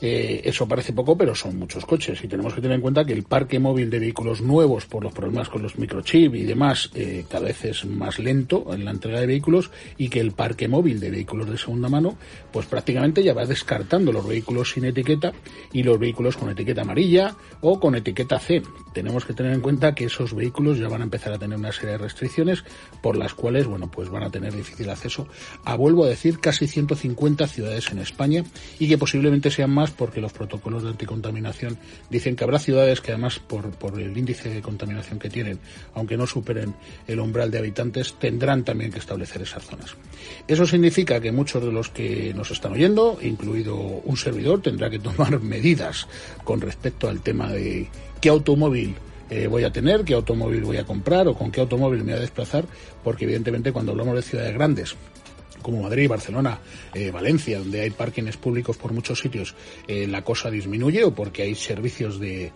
[0.00, 3.12] Eh, eso parece poco, pero son muchos coches y tenemos que tener en cuenta que
[3.12, 7.24] el parque móvil de vehículos nuevos por los problemas con los microchips y demás eh,
[7.28, 11.00] cada vez es más lento en la entrega de vehículos y que el parque móvil
[11.00, 12.16] de vehículos de segunda mano
[12.52, 15.32] pues prácticamente ya va descartando los vehículos sin etiqueta
[15.72, 18.62] y los vehículos con etiqueta amarilla o con etiqueta C.
[18.92, 21.72] Tenemos que tener en cuenta que esos vehículos ya van a empezar a tener una
[21.72, 22.64] serie de restricciones
[23.02, 25.26] por las cuales bueno pues van a tener difícil acceso
[25.64, 28.44] a vuelvo a decir casi 150 ciudades en España
[28.78, 31.78] y que posiblemente sean más porque los protocolos de anticontaminación
[32.10, 35.58] dicen que habrá ciudades que además por, por el índice de contaminación que tienen,
[35.94, 36.74] aunque no superen
[37.06, 39.96] el umbral de habitantes, tendrán también que establecer esas zonas.
[40.46, 44.98] Eso significa que muchos de los que nos están oyendo, incluido un servidor, tendrá que
[44.98, 46.06] tomar medidas
[46.44, 47.88] con respecto al tema de
[48.20, 48.94] qué automóvil
[49.28, 52.18] eh, voy a tener, qué automóvil voy a comprar o con qué automóvil me voy
[52.18, 52.64] a desplazar,
[53.02, 54.96] porque evidentemente cuando hablamos de ciudades grandes
[55.62, 56.58] como Madrid, Barcelona,
[56.94, 59.54] eh, Valencia, donde hay parkings públicos por muchos sitios,
[59.88, 62.52] eh, la cosa disminuye o porque hay servicios de,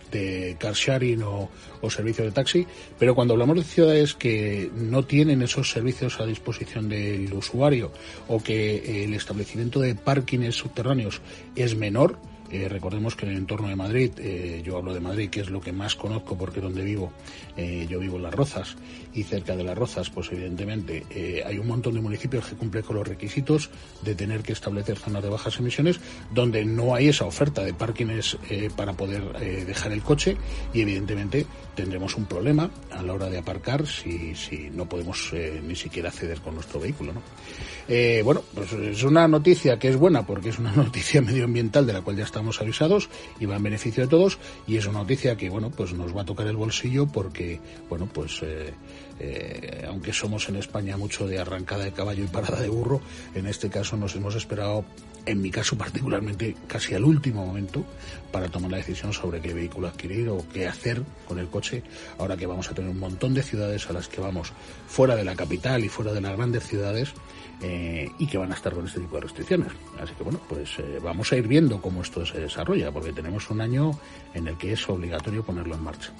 [0.59, 1.49] car sharing o,
[1.89, 2.67] servicios de taxi,
[2.99, 7.91] pero cuando hablamos de ciudades que no tienen esos servicios a disposición del usuario
[8.27, 11.21] o que el establecimiento de parkings subterráneos
[11.55, 12.17] es menor,
[12.51, 15.49] eh, recordemos que en el entorno de Madrid, eh, yo hablo de Madrid, que es
[15.49, 17.13] lo que más conozco porque donde vivo,
[17.55, 18.75] eh, yo vivo en Las Rozas
[19.13, 21.05] y cerca de Las Rozas, pues evidentemente
[21.45, 23.69] hay un montón de municipios que cumplen con los requisitos
[24.01, 25.99] de tener que establecer zonas de bajas emisiones
[26.33, 28.37] donde no hay esa oferta de parkings
[28.75, 29.21] para poder
[29.65, 30.37] dejar el coche
[30.73, 35.33] y evidentemente tendremos un problema a la hora de aparcar si, si no podemos
[35.63, 37.13] ni siquiera acceder con nuestro vehículo.
[37.13, 37.21] ¿no?
[38.23, 42.01] bueno, pues es una noticia que es buena porque es una noticia medioambiental de la
[42.01, 43.07] cual ya está estamos avisados
[43.39, 46.23] y va en beneficio de todos y es una noticia que bueno pues nos va
[46.23, 48.73] a tocar el bolsillo porque bueno pues eh,
[49.19, 52.99] eh, aunque somos en España mucho de arrancada de caballo y parada de burro
[53.35, 54.83] en este caso nos hemos esperado
[55.27, 57.85] en mi caso particularmente casi al último momento
[58.31, 61.83] para tomar la decisión sobre qué vehículo adquirir o qué hacer con el coche
[62.17, 64.51] ahora que vamos a tener un montón de ciudades a las que vamos
[64.87, 67.13] fuera de la capital y fuera de las grandes ciudades
[67.63, 69.67] eh, y que van a estar con este tipo de restricciones.
[69.99, 73.49] Así que bueno, pues eh, vamos a ir viendo cómo esto se desarrolla, porque tenemos
[73.51, 73.91] un año
[74.33, 76.11] en el que es obligatorio ponerlo en marcha.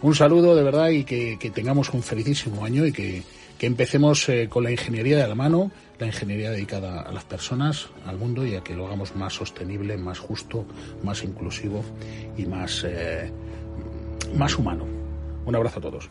[0.00, 3.22] Un saludo de verdad y que, tengamos un felicísimo año y que,
[3.60, 8.18] empecemos eh, con la ingeniería de la mano, la ingeniería dedicada a las personas, al
[8.18, 10.66] mundo y a que lo hagamos más sostenible, más justo,
[11.04, 11.84] más inclusivo
[12.36, 12.84] y más,
[14.34, 14.84] más humano.
[15.46, 16.10] Un abrazo a todos.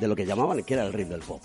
[0.00, 1.42] lo que llamaban, que era el ritmo del pop.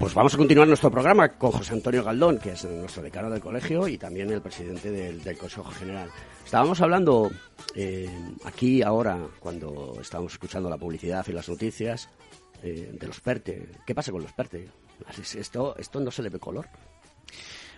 [0.00, 3.42] Pues vamos a continuar nuestro programa con José Antonio Galdón, que es nuestro decano del
[3.42, 6.08] colegio y también el presidente del, Consejo General.
[6.42, 7.30] Estábamos hablando
[7.74, 8.08] eh,
[8.44, 12.08] aquí ahora, cuando estábamos escuchando la publicidad y las noticias,
[12.62, 13.68] eh, de los PERTE.
[13.86, 14.70] ¿Qué pasa con los PERTE?
[15.34, 16.66] ¿Esto, ¿Esto no se le ve color?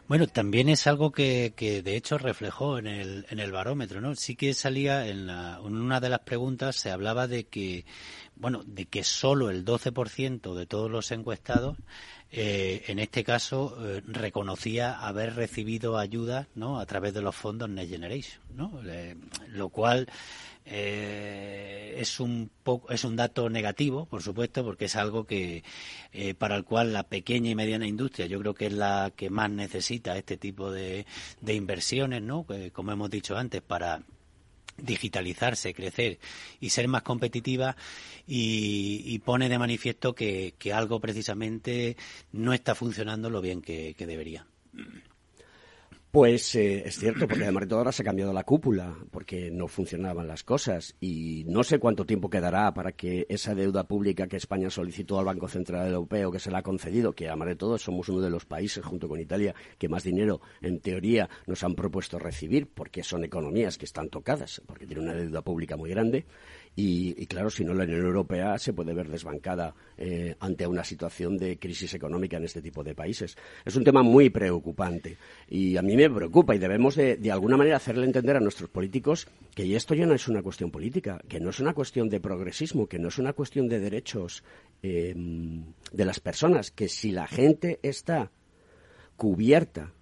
[0.08, 4.14] Bueno, también es algo que, de hecho reflejó en el, barómetro, ¿no?
[4.14, 7.84] Sí que salía en una de las preguntas se hablaba de que,
[8.42, 11.76] bueno, de que solo el 12% de todos los encuestados
[12.32, 16.80] eh, en este caso eh, reconocía haber recibido ayuda ¿no?
[16.80, 18.42] a través de los fondos Next Generation.
[18.84, 19.14] Eh,
[19.50, 20.08] lo cual
[20.64, 25.62] eh, es un poco, es un dato negativo, por supuesto, porque es algo que
[26.36, 29.50] para el cual la pequeña y mediana industria yo creo que es la que más
[29.50, 31.06] necesita este tipo de,
[31.40, 32.44] de inversiones, ¿no?
[32.72, 34.02] como hemos dicho antes, para
[34.82, 36.18] digitalizarse, crecer
[36.60, 37.76] y ser más competitiva
[38.26, 41.96] y, pone de manifiesto que, algo precisamente
[42.32, 44.46] no está funcionando lo bien que debería.
[46.12, 49.50] Pues eh, es cierto, porque además de todo ahora se ha cambiado la cúpula, porque
[49.50, 50.94] no funcionaban las cosas.
[51.00, 55.24] Y no sé cuánto tiempo quedará para que esa deuda pública que España solicitó al
[55.24, 58.28] Banco Central Europeo, que se la ha concedido, que además de todo somos uno de
[58.28, 63.02] los países, junto con Italia, que más dinero, en teoría, nos han propuesto recibir, porque
[63.02, 66.26] son economías que están tocadas, porque tienen una deuda pública muy grande,
[66.74, 71.36] y, claro, si no, la Unión Europea se puede ver desbancada eh, ante una situación
[71.36, 73.36] de crisis económica en este tipo de países.
[73.64, 75.18] Es un tema muy preocupante
[75.48, 78.70] y a mí me preocupa y debemos de, de alguna manera hacerle entender a nuestros
[78.70, 82.20] políticos que esto ya no es una cuestión política, que no es una cuestión de
[82.20, 84.42] progresismo, que no es una cuestión de derechos
[84.82, 88.30] eh, de las personas, que si la gente está
[89.16, 89.92] cubierta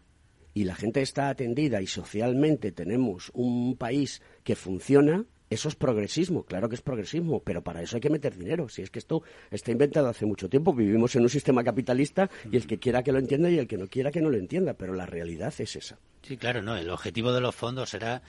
[0.54, 6.44] y la gente está atendida y socialmente tenemos un país que funciona, eso es progresismo,
[6.44, 8.68] claro que es progresismo, pero para eso hay que meter dinero.
[8.68, 12.56] Si es que esto está inventado hace mucho tiempo, vivimos en un sistema capitalista y
[12.56, 14.74] el que quiera que lo entienda y el que no quiera que no lo entienda,
[14.74, 15.98] pero la realidad es esa.
[16.22, 16.76] Sí, claro, no.
[16.76, 18.22] El objetivo de los fondos será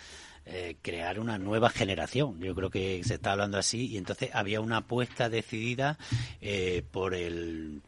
[0.47, 2.39] eh, crear una nueva generación.
[2.39, 5.99] Yo creo que se está hablando así y entonces había una apuesta decidida
[6.41, 7.81] eh, por el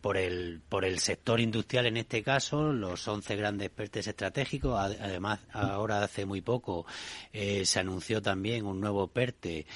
[0.00, 4.78] por el, por el sector industrial en este caso, los 11 grandes PERTES estratégicos.
[4.78, 6.86] Además, ahora hace muy poco
[7.32, 9.66] eh, se anunció también un nuevo PERTE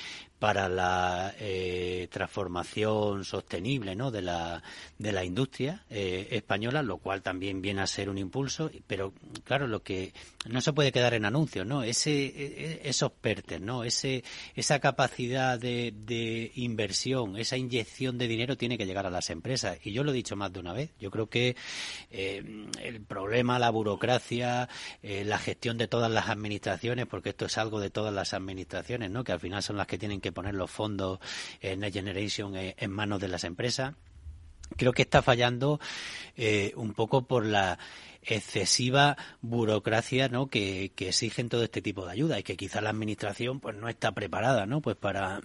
[0.43, 4.11] para la eh, transformación sostenible ¿no?
[4.11, 4.61] de, la,
[4.99, 9.15] de la industria eh, española, lo cual también viene a ser un impulso, pero
[9.45, 10.13] claro, lo que
[10.47, 11.85] no se puede quedar en anuncios, ¿no?
[11.85, 13.85] Ese, e, e, esos PERTES, ¿no?
[13.85, 14.25] Ese,
[14.57, 19.79] esa capacidad de, de, inversión, esa inyección de dinero tiene que llegar a las empresas.
[19.85, 20.91] Y yo lo he dicho más de una vez.
[20.99, 21.55] Yo creo que
[22.11, 24.69] eh, el problema, la burocracia,
[25.03, 29.23] la gestión de todas las administraciones, porque esto es algo de todas las administraciones, ¿no?
[29.23, 31.19] Que al final son las que tienen que poner los fondos
[31.61, 33.95] en Next Generation eh, en manos de las empresas.
[34.77, 35.81] Creo que está fallando
[36.37, 37.79] eh, un poco por la
[38.23, 40.47] excesiva burocracia ¿no?
[40.47, 44.13] que, exigen todo este tipo de ayuda y que quizá la administración pues no está
[44.13, 44.81] preparada ¿no?
[44.81, 45.41] pues para,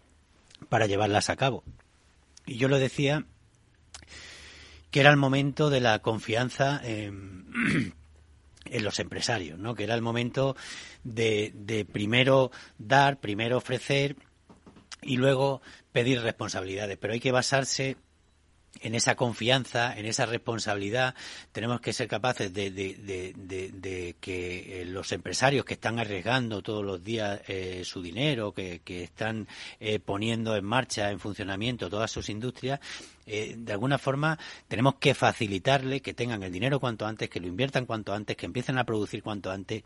[0.68, 1.62] para llevarlas a cabo.
[2.46, 3.24] Y yo lo decía
[4.90, 7.94] que era el momento de la confianza en,
[8.70, 9.74] en los empresarios, ¿no?
[9.74, 10.56] que era el momento
[11.04, 14.16] de, de primero dar, primero ofrecer
[15.02, 15.62] y luego
[15.92, 16.98] pedir responsabilidades.
[16.98, 17.96] Pero hay que basarse
[18.80, 21.14] en esa confianza, en esa responsabilidad,
[21.52, 26.84] tenemos que ser capaces de, de, de, que eh, los empresarios que están arriesgando todos
[26.84, 29.46] los días eh, su dinero, que, que están
[29.80, 32.80] eh, poniendo en marcha, en funcionamiento todas sus industrias,
[33.26, 37.84] de alguna forma tenemos que facilitarle que tengan el dinero cuanto antes, que lo inviertan
[37.84, 39.82] cuanto antes, que empiecen a producir cuanto antes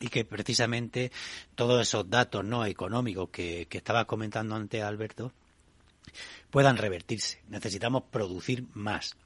[0.00, 1.12] y que precisamente
[1.54, 5.32] todos esos datos no económicos que, que estaba comentando antes Alberto
[6.50, 7.42] puedan revertirse.
[7.48, 9.16] Necesitamos producir más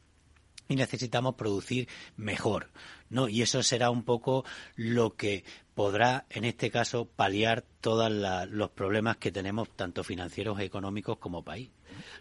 [0.69, 2.71] y necesitamos producir mejor,
[3.09, 3.29] ¿no?
[3.29, 4.45] Y eso será un poco
[4.77, 5.45] lo que
[5.79, 8.11] podrá, en este caso, paliar todos
[8.51, 11.71] los problemas que tenemos, tanto financieros, económicos como país.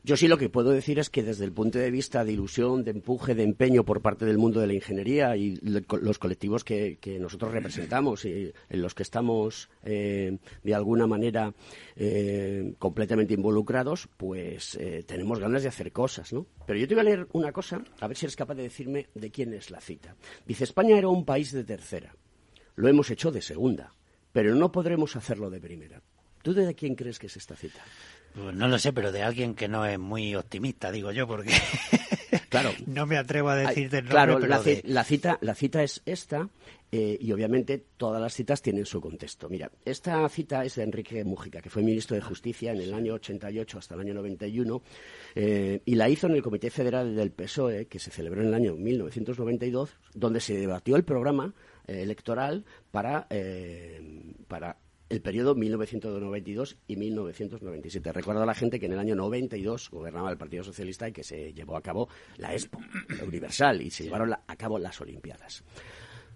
[0.03, 2.83] Yo sí lo que puedo decir es que desde el punto de vista de ilusión,
[2.83, 6.99] de empuje, de empeño por parte del mundo de la ingeniería y los colectivos que,
[7.19, 11.51] nosotros representamos y en los que estamos eh, de alguna manera
[11.95, 16.45] eh, completamente involucrados, pues eh, tenemos ganas de hacer cosas, ¿no?
[16.67, 19.07] Pero yo te voy a leer una cosa, a ver si eres capaz de decirme
[19.15, 20.15] de quién es la cita.
[20.45, 22.13] Dice, España era un país de tercera.
[22.77, 23.91] Lo hemos hecho de segunda,
[24.31, 26.01] pero no podremos hacerlo de primera.
[26.43, 27.83] ¿Tú de quién crees que es esta cita?
[28.33, 31.51] Pues no lo sé, pero de alguien que no es muy optimista, digo yo, porque
[32.49, 36.47] claro, no me atrevo a decirte el nombre, Claro, la, cita, la cita es esta
[36.91, 39.49] eh, y obviamente todas las citas tienen su contexto.
[39.49, 43.15] Mira, esta cita es de Enrique Mújica, que fue ministro de Justicia en el año
[43.15, 44.81] 88 hasta el año 91
[45.35, 48.53] eh, y la hizo en el Comité Federal del PSOE, que se celebró en el
[48.53, 51.53] año 1992, donde se debatió el programa
[51.87, 53.27] electoral para,
[54.47, 54.77] para
[55.09, 58.11] el periodo 1992 y 1997.
[58.11, 61.23] Recuerdo a la gente que en el año 92 gobernaba el Partido Socialista y que
[61.23, 62.79] se llevó a cabo la Expo
[63.25, 65.63] Universal y se llevaron a cabo las Olimpiadas.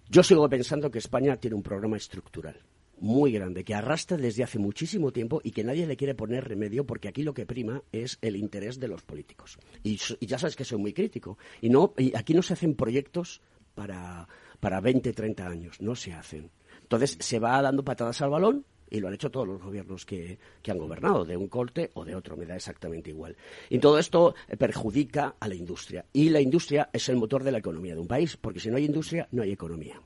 [0.09, 2.61] Yo sigo pensando que España tiene un programa estructural
[2.99, 6.85] muy grande que arrastra desde hace muchísimo tiempo y que nadie le quiere poner remedio
[6.85, 9.57] porque aquí lo que prima es el interés de los políticos.
[9.83, 11.37] Y, ya sabes que soy muy crítico.
[11.61, 13.41] Y, no, y aquí no se hacen proyectos
[13.73, 14.27] para,
[14.61, 16.49] para 20, 30 años, no se hacen.
[16.83, 20.37] Entonces se va dando patadas al balón y lo han hecho todos los gobiernos que,
[20.67, 23.35] han gobernado, de un corte o de otro, me da exactamente igual.
[23.69, 26.05] Y todo esto perjudica a la industria.
[26.13, 28.77] Y la industria es el motor de la economía de un país, porque si no
[28.77, 30.01] hay industria, no hay economía.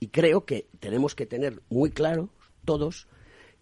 [0.00, 2.28] Y creo que tenemos que tener muy claro,
[2.64, 3.06] todos,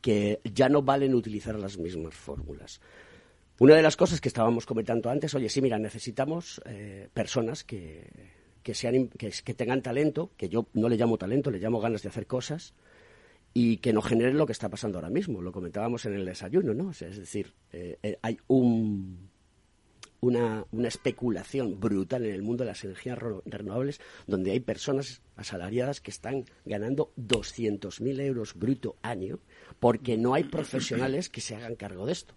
[0.01, 2.81] que ya no valen utilizar las mismas fórmulas.
[3.59, 8.36] Una de las cosas que estábamos comentando antes, oye, sí, mira, necesitamos eh, personas que,
[8.67, 12.09] que, sean, que, tengan talento, que yo no le llamo talento, le llamo ganas de
[12.09, 12.75] hacer cosas,
[13.55, 15.41] y que no generen lo que está pasando ahora mismo.
[15.41, 16.91] Lo comentábamos en el desayuno, ¿no?
[16.91, 19.31] es decir, eh, eh, hay un,
[20.19, 26.01] una, una, especulación brutal en el mundo de las energías renovables, donde hay personas asalariadas
[26.01, 29.39] que están ganando 200.000 euros bruto año,
[29.79, 32.35] porque no hay profesionales que se hagan cargo de esto.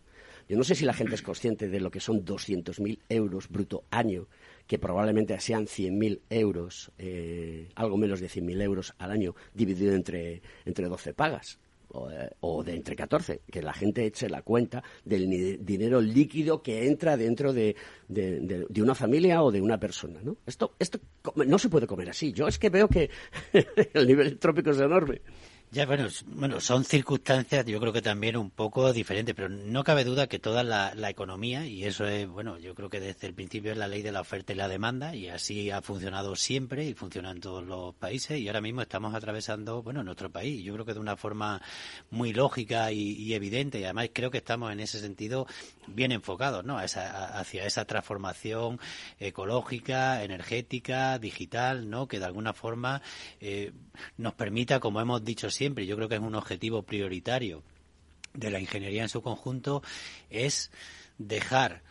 [0.48, 3.84] Yo no sé si la gente es consciente de lo que son 200.000 euros bruto
[3.90, 4.28] año
[4.70, 10.44] que probablemente sean 100.000 euros, eh, algo menos de 100.000 euros al año, dividido entre,
[10.64, 11.58] entre 12 pagas.
[11.92, 16.86] Eh, o, de entre 14, que la gente eche la cuenta del dinero líquido que
[16.86, 17.76] entra dentro de,
[18.08, 20.20] de, una familia o de una persona.
[20.22, 20.38] ¿no?
[20.46, 21.00] Esto, esto
[21.48, 22.32] no se puede comer así.
[22.32, 23.10] Yo es que veo que
[23.94, 25.24] el nivel trópico es enorme.
[25.72, 30.04] Ya, bueno, bueno, son circunstancias, yo creo que también un poco diferentes, pero no cabe
[30.04, 33.72] duda que toda la, economía, y eso es, bueno, yo creo que desde el principio
[33.74, 36.96] es la ley de la oferta y la demanda, y así ha funcionado siempre y
[36.96, 40.86] funciona en todos los países, y ahora mismo estamos atravesando, bueno, nuestro país, yo creo
[40.86, 41.62] que de una forma
[42.10, 45.46] muy lógica y, evidente, y además creo que estamos en ese sentido
[45.86, 46.80] bien enfocados, ¿no?
[46.80, 48.80] hacia esa transformación
[49.20, 52.08] ecológica, energética, digital, ¿no?
[52.08, 53.02] Que de alguna forma
[53.40, 53.72] eh,
[54.18, 57.64] nos permita, como hemos dicho siempre, yo creo que es un objetivo prioritario
[58.34, 59.84] de la ingeniería en su conjunto,
[60.30, 60.72] es
[61.18, 61.82] dejar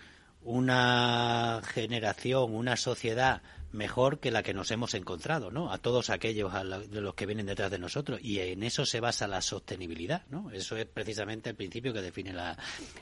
[0.41, 5.71] una generación, una sociedad mejor que la que nos hemos encontrado, ¿no?
[5.71, 6.51] A todos aquellos
[6.91, 10.51] de los que vienen detrás de nosotros y en eso se basa la sostenibilidad, ¿no?
[10.51, 12.57] Eso es precisamente el principio que define la,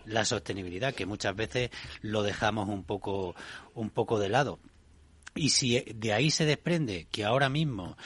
[0.05, 3.37] la sostenibilidad, que muchas veces lo dejamos un poco
[3.75, 4.59] un poco de lado.
[5.37, 7.97] Y si de ahí se desprende que ahora mismo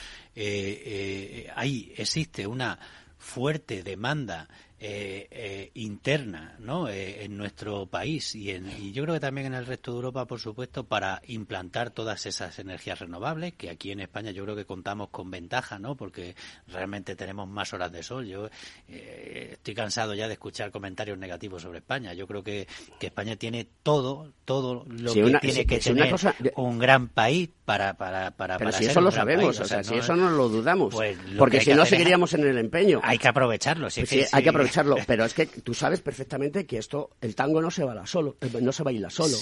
[0.43, 2.79] eh, eh, existe una
[3.19, 4.49] fuerte demanda
[4.83, 6.89] eh, eh, interna ¿no?
[6.89, 9.97] Eh, en nuestro país y, en, y yo creo que también en el resto de
[9.97, 14.57] Europa, por supuesto, para implantar todas esas energías renovables, que aquí en España yo creo
[14.57, 15.97] que contamos con ventaja, ¿no?
[15.97, 16.35] porque
[16.67, 18.27] realmente tenemos más horas de sol.
[18.27, 18.49] Yo
[18.89, 22.15] estoy cansado ya de escuchar comentarios negativos sobre España.
[22.15, 22.67] Yo creo que,
[22.99, 26.15] que España tiene todo, todo lo que tiene que tener
[26.57, 30.17] un gran país para, para, para, Pero si eso lo sabemos, o sea, si eso
[30.17, 33.01] no lo dudamos, pues porque si no seguiríamos en el empeño.
[33.05, 34.70] Hay que aprovecharlo, sí, pues hay que aprovecharlo
[35.07, 38.51] pero es que tú sabes perfectamente que esto, el tango no se baila solo, eh,
[38.61, 39.37] no se baila solo.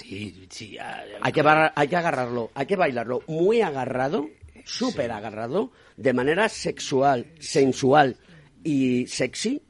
[1.21, 1.43] hay, que
[1.75, 4.29] hay que agarrarlo, hay que bailarlo muy agarrado,
[4.65, 8.17] súper agarrado, de manera sexual, sensual
[8.65, 9.63] y sexy,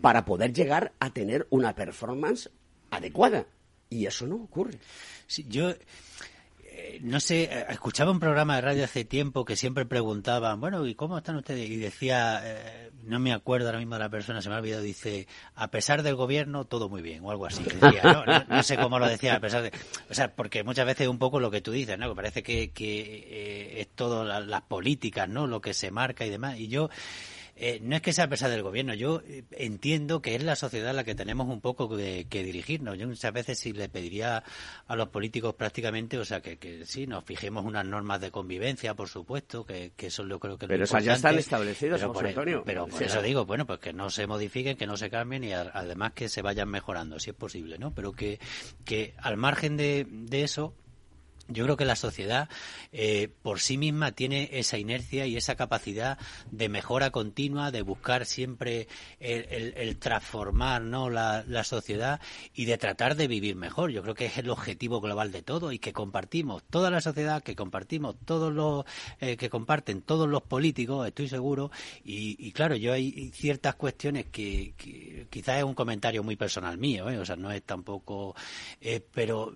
[0.00, 2.50] para poder llegar a tener una performance
[2.90, 3.46] adecuada.
[3.88, 4.78] Y eso no ocurre.
[5.48, 5.72] yo
[7.02, 10.94] no sé, eh, escuchaba un programa de radio hace tiempo que siempre preguntaban, bueno, ¿y
[10.94, 11.68] cómo están ustedes?
[11.68, 14.82] Y decía, eh, no me acuerdo ahora mismo de la persona, se me ha olvidado,
[14.82, 17.64] dice, a pesar del gobierno, todo muy bien, o algo así.
[18.48, 19.72] no, sé cómo lo decía, a pesar de...
[20.10, 22.08] O sea, porque muchas veces es un poco lo que tú dices, ¿no?
[22.08, 25.46] Que parece que, que eh, es todo las políticas, ¿no?
[25.46, 26.58] Lo que se marca y demás.
[26.58, 26.90] Y yo
[27.58, 30.56] eh, no es que sea a pesar del gobierno, yo eh, entiendo que es la
[30.56, 32.98] sociedad la que tenemos un poco que, dirigirnos.
[32.98, 34.44] Yo muchas veces sí le pediría
[34.86, 38.94] a los políticos prácticamente, o sea, que, que sí, nos fijemos unas normas de convivencia,
[38.94, 42.26] por supuesto, que, que eso yo creo que Pero esas ya están establecidas, pero por,
[42.26, 42.62] Antonio.
[42.66, 45.52] Pero por eso digo, bueno, pues que no se modifiquen, que no se cambien y
[45.52, 47.94] además que se vayan mejorando, si es posible, ¿no?
[47.94, 48.38] Pero que,
[48.84, 50.74] que al margen de, de eso,
[51.48, 52.48] yo creo que la sociedad
[52.92, 56.18] eh, por sí misma tiene esa inercia y esa capacidad
[56.50, 58.88] de mejora continua, de buscar siempre
[59.20, 61.10] el, transformar ¿no?
[61.10, 62.20] La, sociedad
[62.54, 63.90] y de tratar de vivir mejor.
[63.90, 67.42] Yo creo que es el objetivo global de todo y que compartimos toda la sociedad,
[67.42, 68.84] que compartimos todos los
[69.20, 71.70] eh, que comparten todos los políticos, estoy seguro.
[72.04, 74.74] Y, claro, yo hay ciertas cuestiones que,
[75.30, 77.18] quizás es un comentario muy personal mío, ¿eh?
[77.18, 78.34] o sea, no es tampoco,
[79.12, 79.52] pero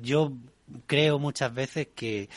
[0.00, 0.32] yo
[0.86, 2.28] creo muchas veces que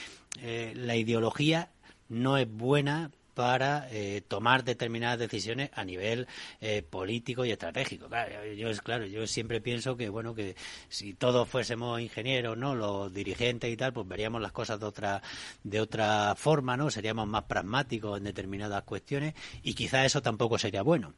[0.41, 1.71] eh, la ideología
[2.07, 6.27] no es buena para eh, tomar determinadas decisiones a nivel
[6.59, 8.09] eh, político y estratégico.
[8.57, 10.57] Yo claro, yo siempre pienso que bueno que
[10.89, 15.21] si todos fuésemos ingenieros, no, los dirigentes y tal, pues veríamos las cosas de otra
[15.63, 16.89] de otra forma, ¿no?
[16.91, 21.13] Seríamos más pragmáticos en determinadas cuestiones y quizás eso tampoco sería bueno.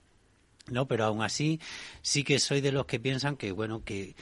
[0.71, 1.59] No, pero aún así
[2.01, 4.15] sí que soy de los que piensan que bueno que,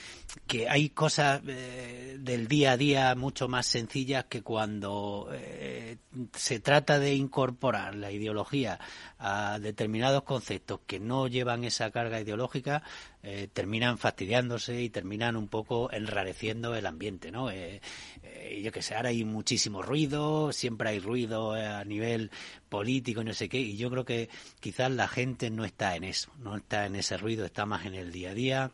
[0.47, 5.97] que hay cosas eh, del día a día mucho más sencillas que cuando eh,
[6.33, 8.79] se trata de incorporar la ideología
[9.19, 12.83] a determinados conceptos que no llevan esa carga ideológica
[13.21, 17.49] eh, terminan fastidiándose y terminan un poco enrareciendo el ambiente, ¿no?
[18.39, 22.31] Eh, eh, yo que sé, ahora hay muchísimo ruido, siempre hay ruido a nivel
[22.69, 24.29] político y no sé qué, y yo creo que
[24.59, 27.95] quizás la gente no está en eso, no está en ese ruido, está más en
[27.95, 28.71] el día a día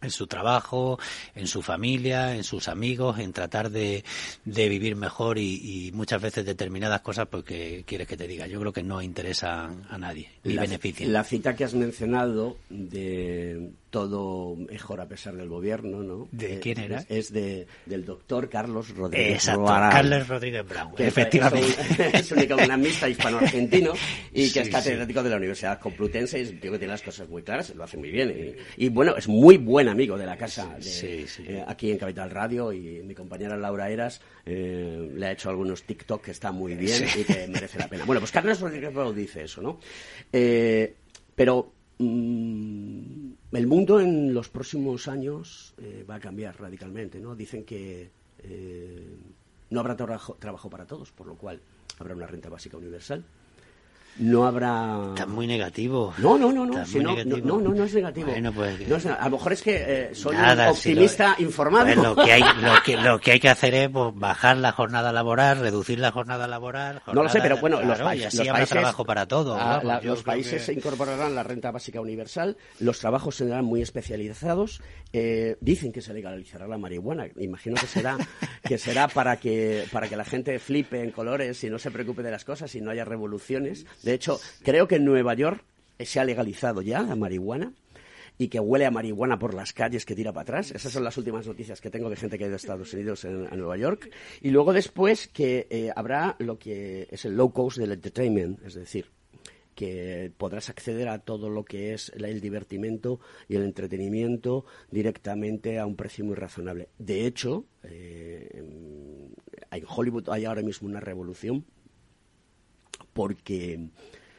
[0.00, 0.98] en su trabajo,
[1.34, 4.04] en su familia, en sus amigos, en tratar de,
[4.44, 8.46] de vivir mejor y, muchas veces determinadas cosas porque quieres que te diga.
[8.46, 11.12] Yo creo que no interesan a nadie ni la, benefician.
[11.12, 16.28] La cita que has mencionado de todo mejor a pesar del gobierno, ¿no?
[16.32, 16.98] ¿De Eh, quién era?
[17.00, 21.68] Es, es de, del doctor Carlos Rodríguez Exacto, Brown, Carlos Rodríguez Brown, que efectivamente.
[22.18, 23.92] Es un, economista hispano-argentino
[24.32, 24.72] y que Sí, es sí.
[24.72, 27.74] catedrático de la Universidad Complutense y es un tío que tiene las cosas muy claras,
[27.74, 28.56] lo hace muy bien.
[28.76, 31.44] Y, y, bueno, es muy buen amigo de la casa de, Sí, sí.
[31.46, 35.82] eh, aquí en Capital Radio y mi compañera Laura Eras eh, le ha hecho algunos
[35.84, 38.04] TikTok que están muy bien y que merece la pena.
[38.04, 39.78] Bueno, pues Carlos Rodríguez Brown dice eso, ¿no?
[40.32, 40.94] Eh,
[41.34, 47.34] pero mm, el mundo en los próximos años eh, va a cambiar radicalmente, ¿no?
[47.34, 49.16] Dicen que eh,
[49.70, 51.60] no habrá trabajo, trabajo para todos, por lo cual
[51.98, 53.24] habrá una renta básica universal.
[54.18, 54.98] No habrá...
[55.10, 56.12] Está muy negativo.
[56.18, 58.30] No, no, no, no, si no, no, no, no es negativo.
[58.30, 61.36] Bueno, pues, No es- a lo mejor es que eh, soy Nada, un si optimista
[61.38, 61.84] lo- informado.
[61.86, 64.72] pues lo que hay lo que lo que hay que hacer es pues, bajar la
[64.72, 68.36] jornada laboral reducir la jornada laboral No lo sé, pero bueno, los, países, y así
[68.38, 72.00] los habrá países- trabajo para Ah, la- yo los países que- incorporarán la renta básica
[72.00, 74.80] universal, los trabajos serán muy especializados.
[75.12, 77.26] eh, dicen que se legalizará la marihuana.
[77.38, 78.18] Imagino que será
[78.62, 82.22] que será para que para que la gente flipe en colores y no se preocupe
[82.22, 83.86] de las cosas y no haya revoluciones.
[84.08, 85.62] De hecho, creo que en Nueva York
[86.00, 87.74] se ha legalizado ya la marihuana
[88.38, 90.70] y que huele a marihuana por las calles que tira para atrás.
[90.70, 93.26] Esas son las últimas noticias que tengo de gente que ha ido a Estados Unidos
[93.26, 94.10] en, a Nueva York.
[94.40, 98.76] Y luego después que eh, habrá lo que es el low cost del entertainment, es
[98.76, 99.10] decir,
[99.74, 105.84] que podrás acceder a todo lo que es el divertimento y el entretenimiento directamente a
[105.84, 106.88] un precio muy razonable.
[106.98, 111.66] De hecho, eh, en Hollywood hay ahora mismo una revolución
[113.18, 113.80] porque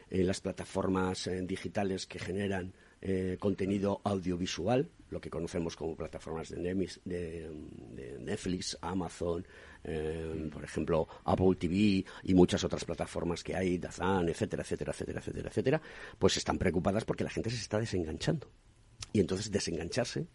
[0.09, 2.71] eh, las plataformas eh, digitales que generan
[3.01, 6.61] eh, contenido audiovisual, lo que conocemos como plataformas de,
[7.03, 7.49] de-
[7.97, 9.45] de Netflix, Amazon,
[9.83, 15.19] eh, por ejemplo, Apple TV y muchas otras plataformas que hay, Dazan, etcétera, etcétera, etcétera,
[15.19, 15.81] etcétera, etcétera,
[16.17, 18.47] pues están preocupadas porque la gente se está desenganchando.
[19.11, 20.27] Y entonces desengancharse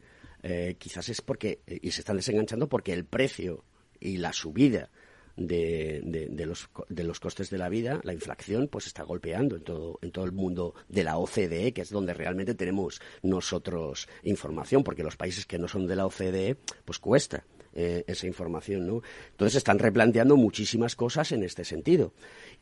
[0.78, 3.64] quizás es porque, y se están desenganchando porque el precio
[4.00, 4.90] y la subida
[5.36, 9.56] de, de- de los, de los costes de la vida, la inflación, pues está golpeando
[9.56, 14.08] en todo, en todo el mundo de la OCDE, que es donde realmente tenemos nosotros
[14.22, 18.86] información, porque los países que no son de la OCDE, pues cuesta eh, esa información,
[18.86, 19.02] ¿no?
[19.32, 22.12] Entonces están replanteando muchísimas cosas en este sentido.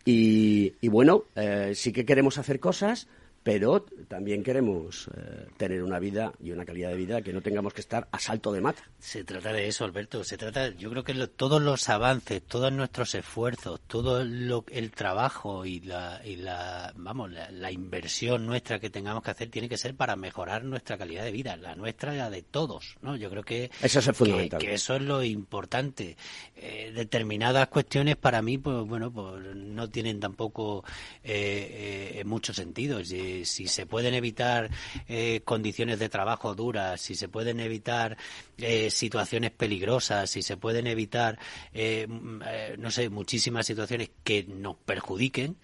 [0.04, 3.08] Y, y bueno, eh, sí que queremos hacer cosas,
[3.42, 7.72] pero también queremos eh, tener una vida y una calidad de vida que no tengamos
[7.74, 8.82] que estar a salto de mata.
[8.98, 10.22] Se trata de eso, Alberto.
[10.24, 14.90] Se trata, yo creo que lo- todos los avances, todos nuestros esfuerzos, todo lo- el
[14.92, 19.68] trabajo y la, y la vamos, la, la inversión nuestra que tengamos que hacer tiene
[19.68, 23.16] que ser para mejorar nuestra calidad de vida, la nuestra y la de todos, ¿no?
[23.16, 24.60] Yo creo que Eso es que- fundamental.
[24.60, 26.16] Que, eso es lo importante.
[26.54, 30.84] Eh, determinadas cuestiones para mí, pues bueno, pues no tienen tampoco
[31.24, 33.00] eh, eh, mucho sentido.
[33.32, 34.70] Si, si se pueden evitar
[35.08, 38.16] eh, condiciones de trabajo duras, si se pueden evitar
[38.58, 41.38] eh, situaciones peligrosas, si se pueden evitar,
[41.72, 45.56] eh, mm, eh, no sé, muchísimas situaciones que nos perjudiquen.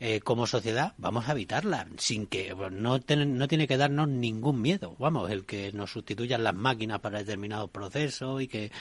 [0.00, 4.96] eh, como sociedad vamos a evitarlas sin que no, no tiene que darnos ningún miedo
[4.98, 8.72] vamos el que nos sustituyan las máquinas para determinados procesos y que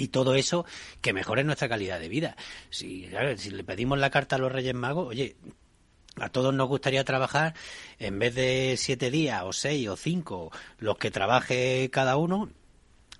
[0.00, 0.64] y todo eso
[1.00, 2.36] que mejore nuestra calidad de vida.
[2.70, 5.36] Si, si le pedimos la carta a los Reyes Magos, oye,
[6.16, 7.54] a todos nos gustaría trabajar
[7.98, 12.48] en vez de siete días o seis o cinco, los que trabaje cada uno,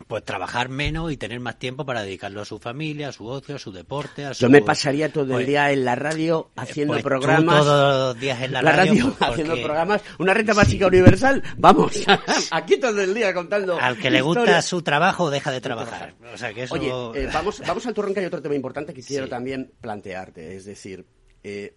[0.09, 3.57] pues trabajar menos y tener más tiempo para dedicarlo a su familia, a su ocio,
[3.57, 4.41] a su deporte, a su...
[4.41, 7.57] Yo me pasaría todo el Pues, día en la radio haciendo pues tú programas.
[7.59, 10.01] todos los días en la radio, pues, haciendo programas.
[10.19, 11.43] Una renta básica universal.
[11.59, 11.93] Vamos,
[12.51, 13.79] aquí todo el día contando.
[13.79, 16.15] Al que le gusta su trabajo, deja de trabajar.
[16.33, 16.75] O sea que eso...
[16.77, 16.89] Oye,
[17.21, 20.57] eh, vamos, vamos al turrón que hay otro tema importante que quiero también plantearte.
[20.57, 21.05] Es decir,
[21.45, 21.75] eh,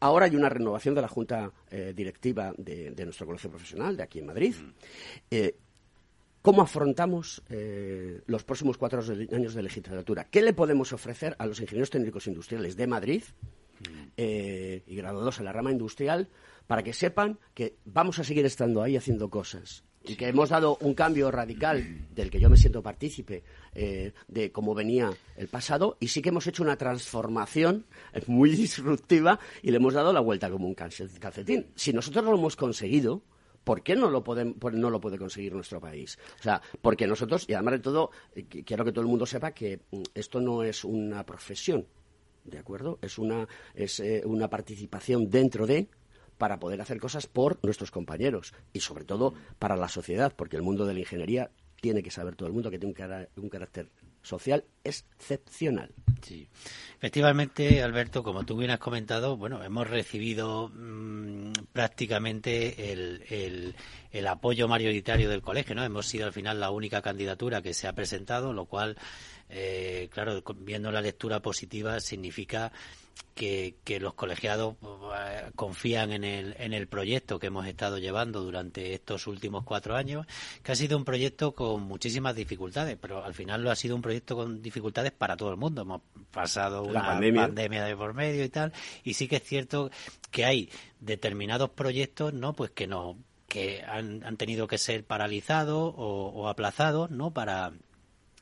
[0.00, 4.02] Ahora hay una renovación de la Junta eh, Directiva de, de nuestro colegio profesional, de
[4.02, 4.54] aquí en Madrid.
[5.30, 5.56] Eh,
[6.42, 10.24] ¿Cómo afrontamos eh, los próximos cuatro años de legislatura?
[10.24, 13.22] ¿Qué le podemos ofrecer a los ingenieros técnicos industriales de Madrid
[14.16, 16.28] eh, y graduados en la rama industrial
[16.66, 19.84] para que sepan que vamos a seguir estando ahí haciendo cosas?
[20.04, 23.42] Y que hemos dado un cambio radical del que yo me siento partícipe
[23.74, 27.84] eh, de cómo venía el pasado y sí que hemos hecho una transformación
[28.26, 31.66] muy disruptiva y le hemos dado la vuelta como un calce- calcetín.
[31.74, 33.22] Si nosotros lo hemos conseguido,
[33.62, 36.18] ¿Por qué no lo, por- no lo puede conseguir nuestro país?
[36.38, 39.26] O sea, porque nosotros, y además de todo, eh, qu- quiero que todo el mundo
[39.26, 41.86] sepa que mm, esto no es una profesión,
[42.44, 42.98] ¿de acuerdo?
[43.02, 45.88] Es una, es, eh, una participación dentro de
[46.40, 50.62] para poder hacer cosas por nuestros compañeros y sobre todo para la sociedad, porque el
[50.62, 51.50] mundo de la ingeniería
[51.82, 52.94] tiene que saber todo el mundo que tiene
[53.36, 53.90] un, carácter
[54.22, 55.90] social excepcional.
[56.22, 56.48] Sí.
[56.96, 63.74] Efectivamente, Alberto, como tú bien has comentado, bueno, hemos recibido mm, prácticamente el,
[64.10, 65.84] el- apoyo mayoritario del colegio, ¿no?
[65.84, 68.96] Hemos sido al final la única candidatura que se ha presentado, lo cual,
[69.50, 72.72] eh, claro, viendo la lectura positiva significa
[73.34, 78.42] que, que los colegiados eh, confían en el, en el proyecto que hemos estado llevando
[78.42, 80.26] durante estos últimos cuatro años,
[80.62, 84.02] que ha sido un proyecto con muchísimas dificultades, pero al final lo ha sido un
[84.02, 85.82] proyecto con dificultades para todo el mundo.
[85.82, 87.42] Hemos pasado La una pandemia.
[87.42, 88.72] pandemia de por medio y tal,
[89.04, 89.90] y sí que es cierto
[90.30, 90.68] que hay
[91.00, 92.52] determinados proyectos, ¿no?
[92.52, 93.16] Pues que no
[93.48, 97.32] que han, han tenido que ser paralizados o, o aplazados, ¿no?
[97.32, 97.72] Para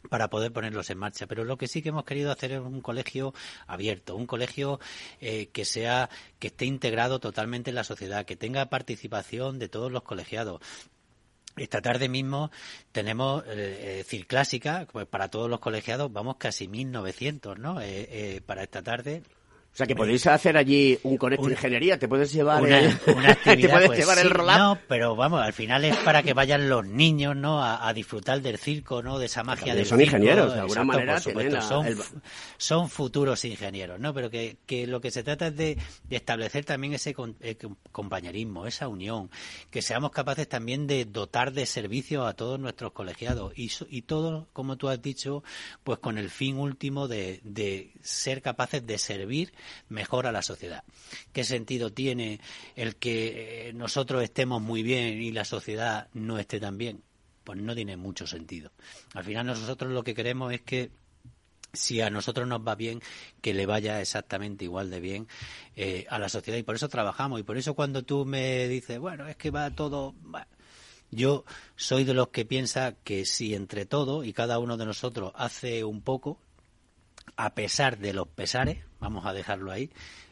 [0.08, 1.26] para poder ponerlos en marcha.
[1.26, 3.34] Pero lo que sí que hemos querido hacer es un colegio
[3.66, 4.80] abierto, un colegio
[5.20, 9.92] eh, que sea, que esté integrado totalmente en la sociedad, que tenga participación de todos
[9.92, 10.60] los colegiados.
[11.58, 12.50] Esta tarde mismo
[12.92, 17.80] tenemos eh, eh, Clásica, pues para todos los colegiados vamos casi 1.900, ¿no?
[17.80, 19.22] Eh, eh, para esta tarde.
[19.78, 22.98] O sea, que podéis hacer allí un conecto de ingeniería, te puedes llevar Una, el,
[23.14, 24.58] una actividad, te puedes pues llevar sí, el roll-up.
[24.58, 27.62] No, pero vamos, al final es para que vayan los niños, ¿no?
[27.62, 29.20] A, a disfrutar del circo, ¿no?
[29.20, 30.16] De esa magia También del son circo.
[30.16, 32.20] ingenieros, de alguna Exacto, manera por supuesto, a- son, el- fu-
[32.56, 34.12] son futuros ingenieros, ¿no?
[34.12, 37.54] Pero que, que lo que se trata es de, de establecer también ese con- eh,
[37.54, 39.30] com- compañerismo, esa unión,
[39.70, 44.48] que seamos capaces también de dotar de servicios a todos nuestros colegiados y, y todo,
[44.52, 45.44] como tú has dicho,
[45.84, 49.52] pues con el fin último de, de ser capaces de servir
[49.88, 50.84] mejor a la sociedad.
[51.32, 52.40] ¿Qué sentido tiene
[52.76, 57.02] el que eh, nosotros estemos muy bien y la sociedad no esté tan bien?
[57.44, 58.72] Pues no tiene mucho sentido.
[59.14, 60.90] Al final nosotros lo que queremos es que
[61.72, 63.00] si a nosotros nos va bien,
[63.40, 65.28] que le vaya exactamente igual de bien
[65.76, 66.58] eh, a la sociedad.
[66.58, 67.40] Y por eso trabajamos.
[67.40, 70.14] Y por eso cuando tú me dices, bueno, es que va todo...
[71.10, 71.44] Yo
[71.76, 75.82] soy de los que piensa que si entre todo y cada uno de nosotros hace
[75.82, 76.38] un poco,
[77.36, 79.90] a pesar de los pesares, vamos a dejarlo ahí,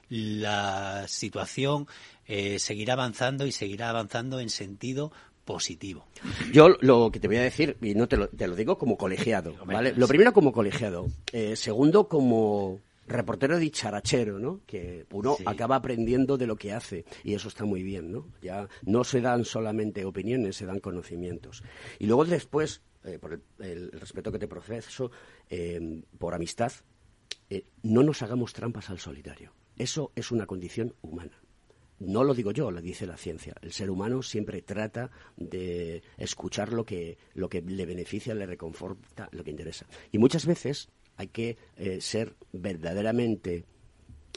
[0.09, 1.87] la situación
[2.27, 5.13] eh, seguirá avanzando y seguirá avanzando en sentido
[5.45, 6.07] positivo.
[6.53, 8.97] Yo lo que te voy a decir, y no te lo, te lo digo como
[8.97, 9.93] colegiado, ¿vale?
[9.97, 11.07] Lo primero como colegiado.
[11.33, 14.61] Eh, segundo como reportero dicharachero, ¿no?
[14.67, 15.45] Que uno Sí.
[15.47, 18.27] acaba aprendiendo de lo que hace y eso está muy bien, ¿no?
[18.43, 21.63] Ya no se dan solamente opiniones, se dan conocimientos.
[22.01, 25.13] Y luego después, eh, por el, el respeto que te profeso,
[25.49, 26.73] eh, por amistad,
[27.51, 29.53] eh, no nos hagamos trampas al solitario.
[29.77, 31.39] Eso es una condición humana.
[31.99, 33.55] No lo digo yo, lo dice la ciencia.
[33.63, 39.29] El ser humano siempre trata de escuchar lo que, lo que le beneficia, le reconforta,
[39.33, 39.87] lo que interesa.
[40.13, 43.65] Y muchas veces hay que eh, ser verdaderamente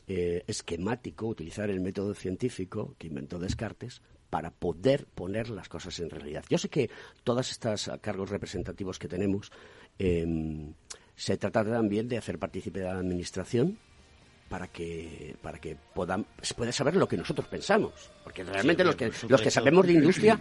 [0.07, 6.09] eh, esquemático, utilizar el método científico que inventó Descartes para poder poner las cosas en
[6.09, 6.45] realidad.
[6.49, 6.89] Yo sé que
[7.23, 9.51] todas estas cargos representativos que tenemos
[9.97, 10.73] em,
[11.19, 13.77] se trata también de hacer partícipe de la administración
[14.47, 18.87] para que para que podamos se pueda saber lo que nosotros pensamos porque realmente Sí,
[18.87, 20.39] los que los que sabemos de industria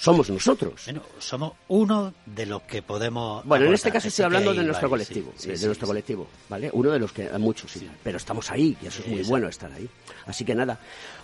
[0.00, 3.44] somos nosotros Bueno, somos uno de los que podemos.
[3.44, 5.86] bueno, en este caso Sé estoy hablando de nuestro varios, colectivo, sí, de, sí, nuestro
[5.86, 6.70] colectivo, ¿vale?
[6.72, 9.48] Uno de los que, a muchos, sí, pero estamos ahí y eso es muy bueno
[9.48, 9.86] estar ahí.
[10.24, 10.78] Así que nada.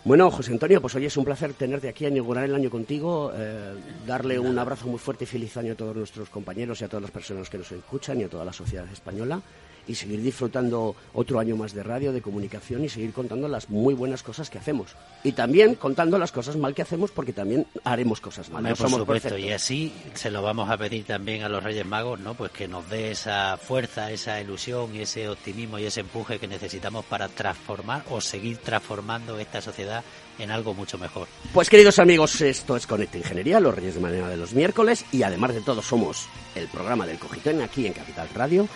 [0.05, 3.75] Bueno, José Antonio, pues hoy es un placer tenerte aquí, inaugurar el año contigo, eh,
[4.07, 7.03] darle un abrazo muy fuerte y feliz año a todos nuestros compañeros y a todas
[7.03, 9.41] las personas que nos escuchan y a toda la sociedad española
[9.87, 13.95] y seguir disfrutando otro año más de radio, de comunicación y seguir contando las muy
[13.95, 14.95] buenas cosas que hacemos.
[15.25, 18.59] Y también contando las cosas mal que hacemos porque también haremos cosas mal.
[18.59, 19.51] Hombre, no por somos supuesto, perfectos.
[19.51, 22.35] y así se lo vamos a pedir también a los Reyes Magos, ¿no?
[22.35, 26.49] Pues que nos dé esa fuerza, esa ilusión y ese optimismo y ese empuje que
[26.49, 30.03] necesitamos para transformar o seguir transformando esta sociedad
[30.39, 31.29] en algo mucho mejor.
[31.53, 35.23] Pues queridos amigos, esto es Conecta Ingeniería, los Reyes de Mañana de los miércoles y
[35.23, 38.69] además de todo somos el programa del Cogitón aquí en Capital Radio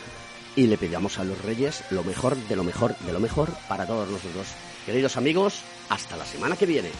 [0.56, 3.86] y le pedimos a los Reyes lo mejor de lo mejor de lo mejor para
[3.86, 4.46] todos nosotros
[4.86, 6.90] Queridos amigos, hasta la semana que viene.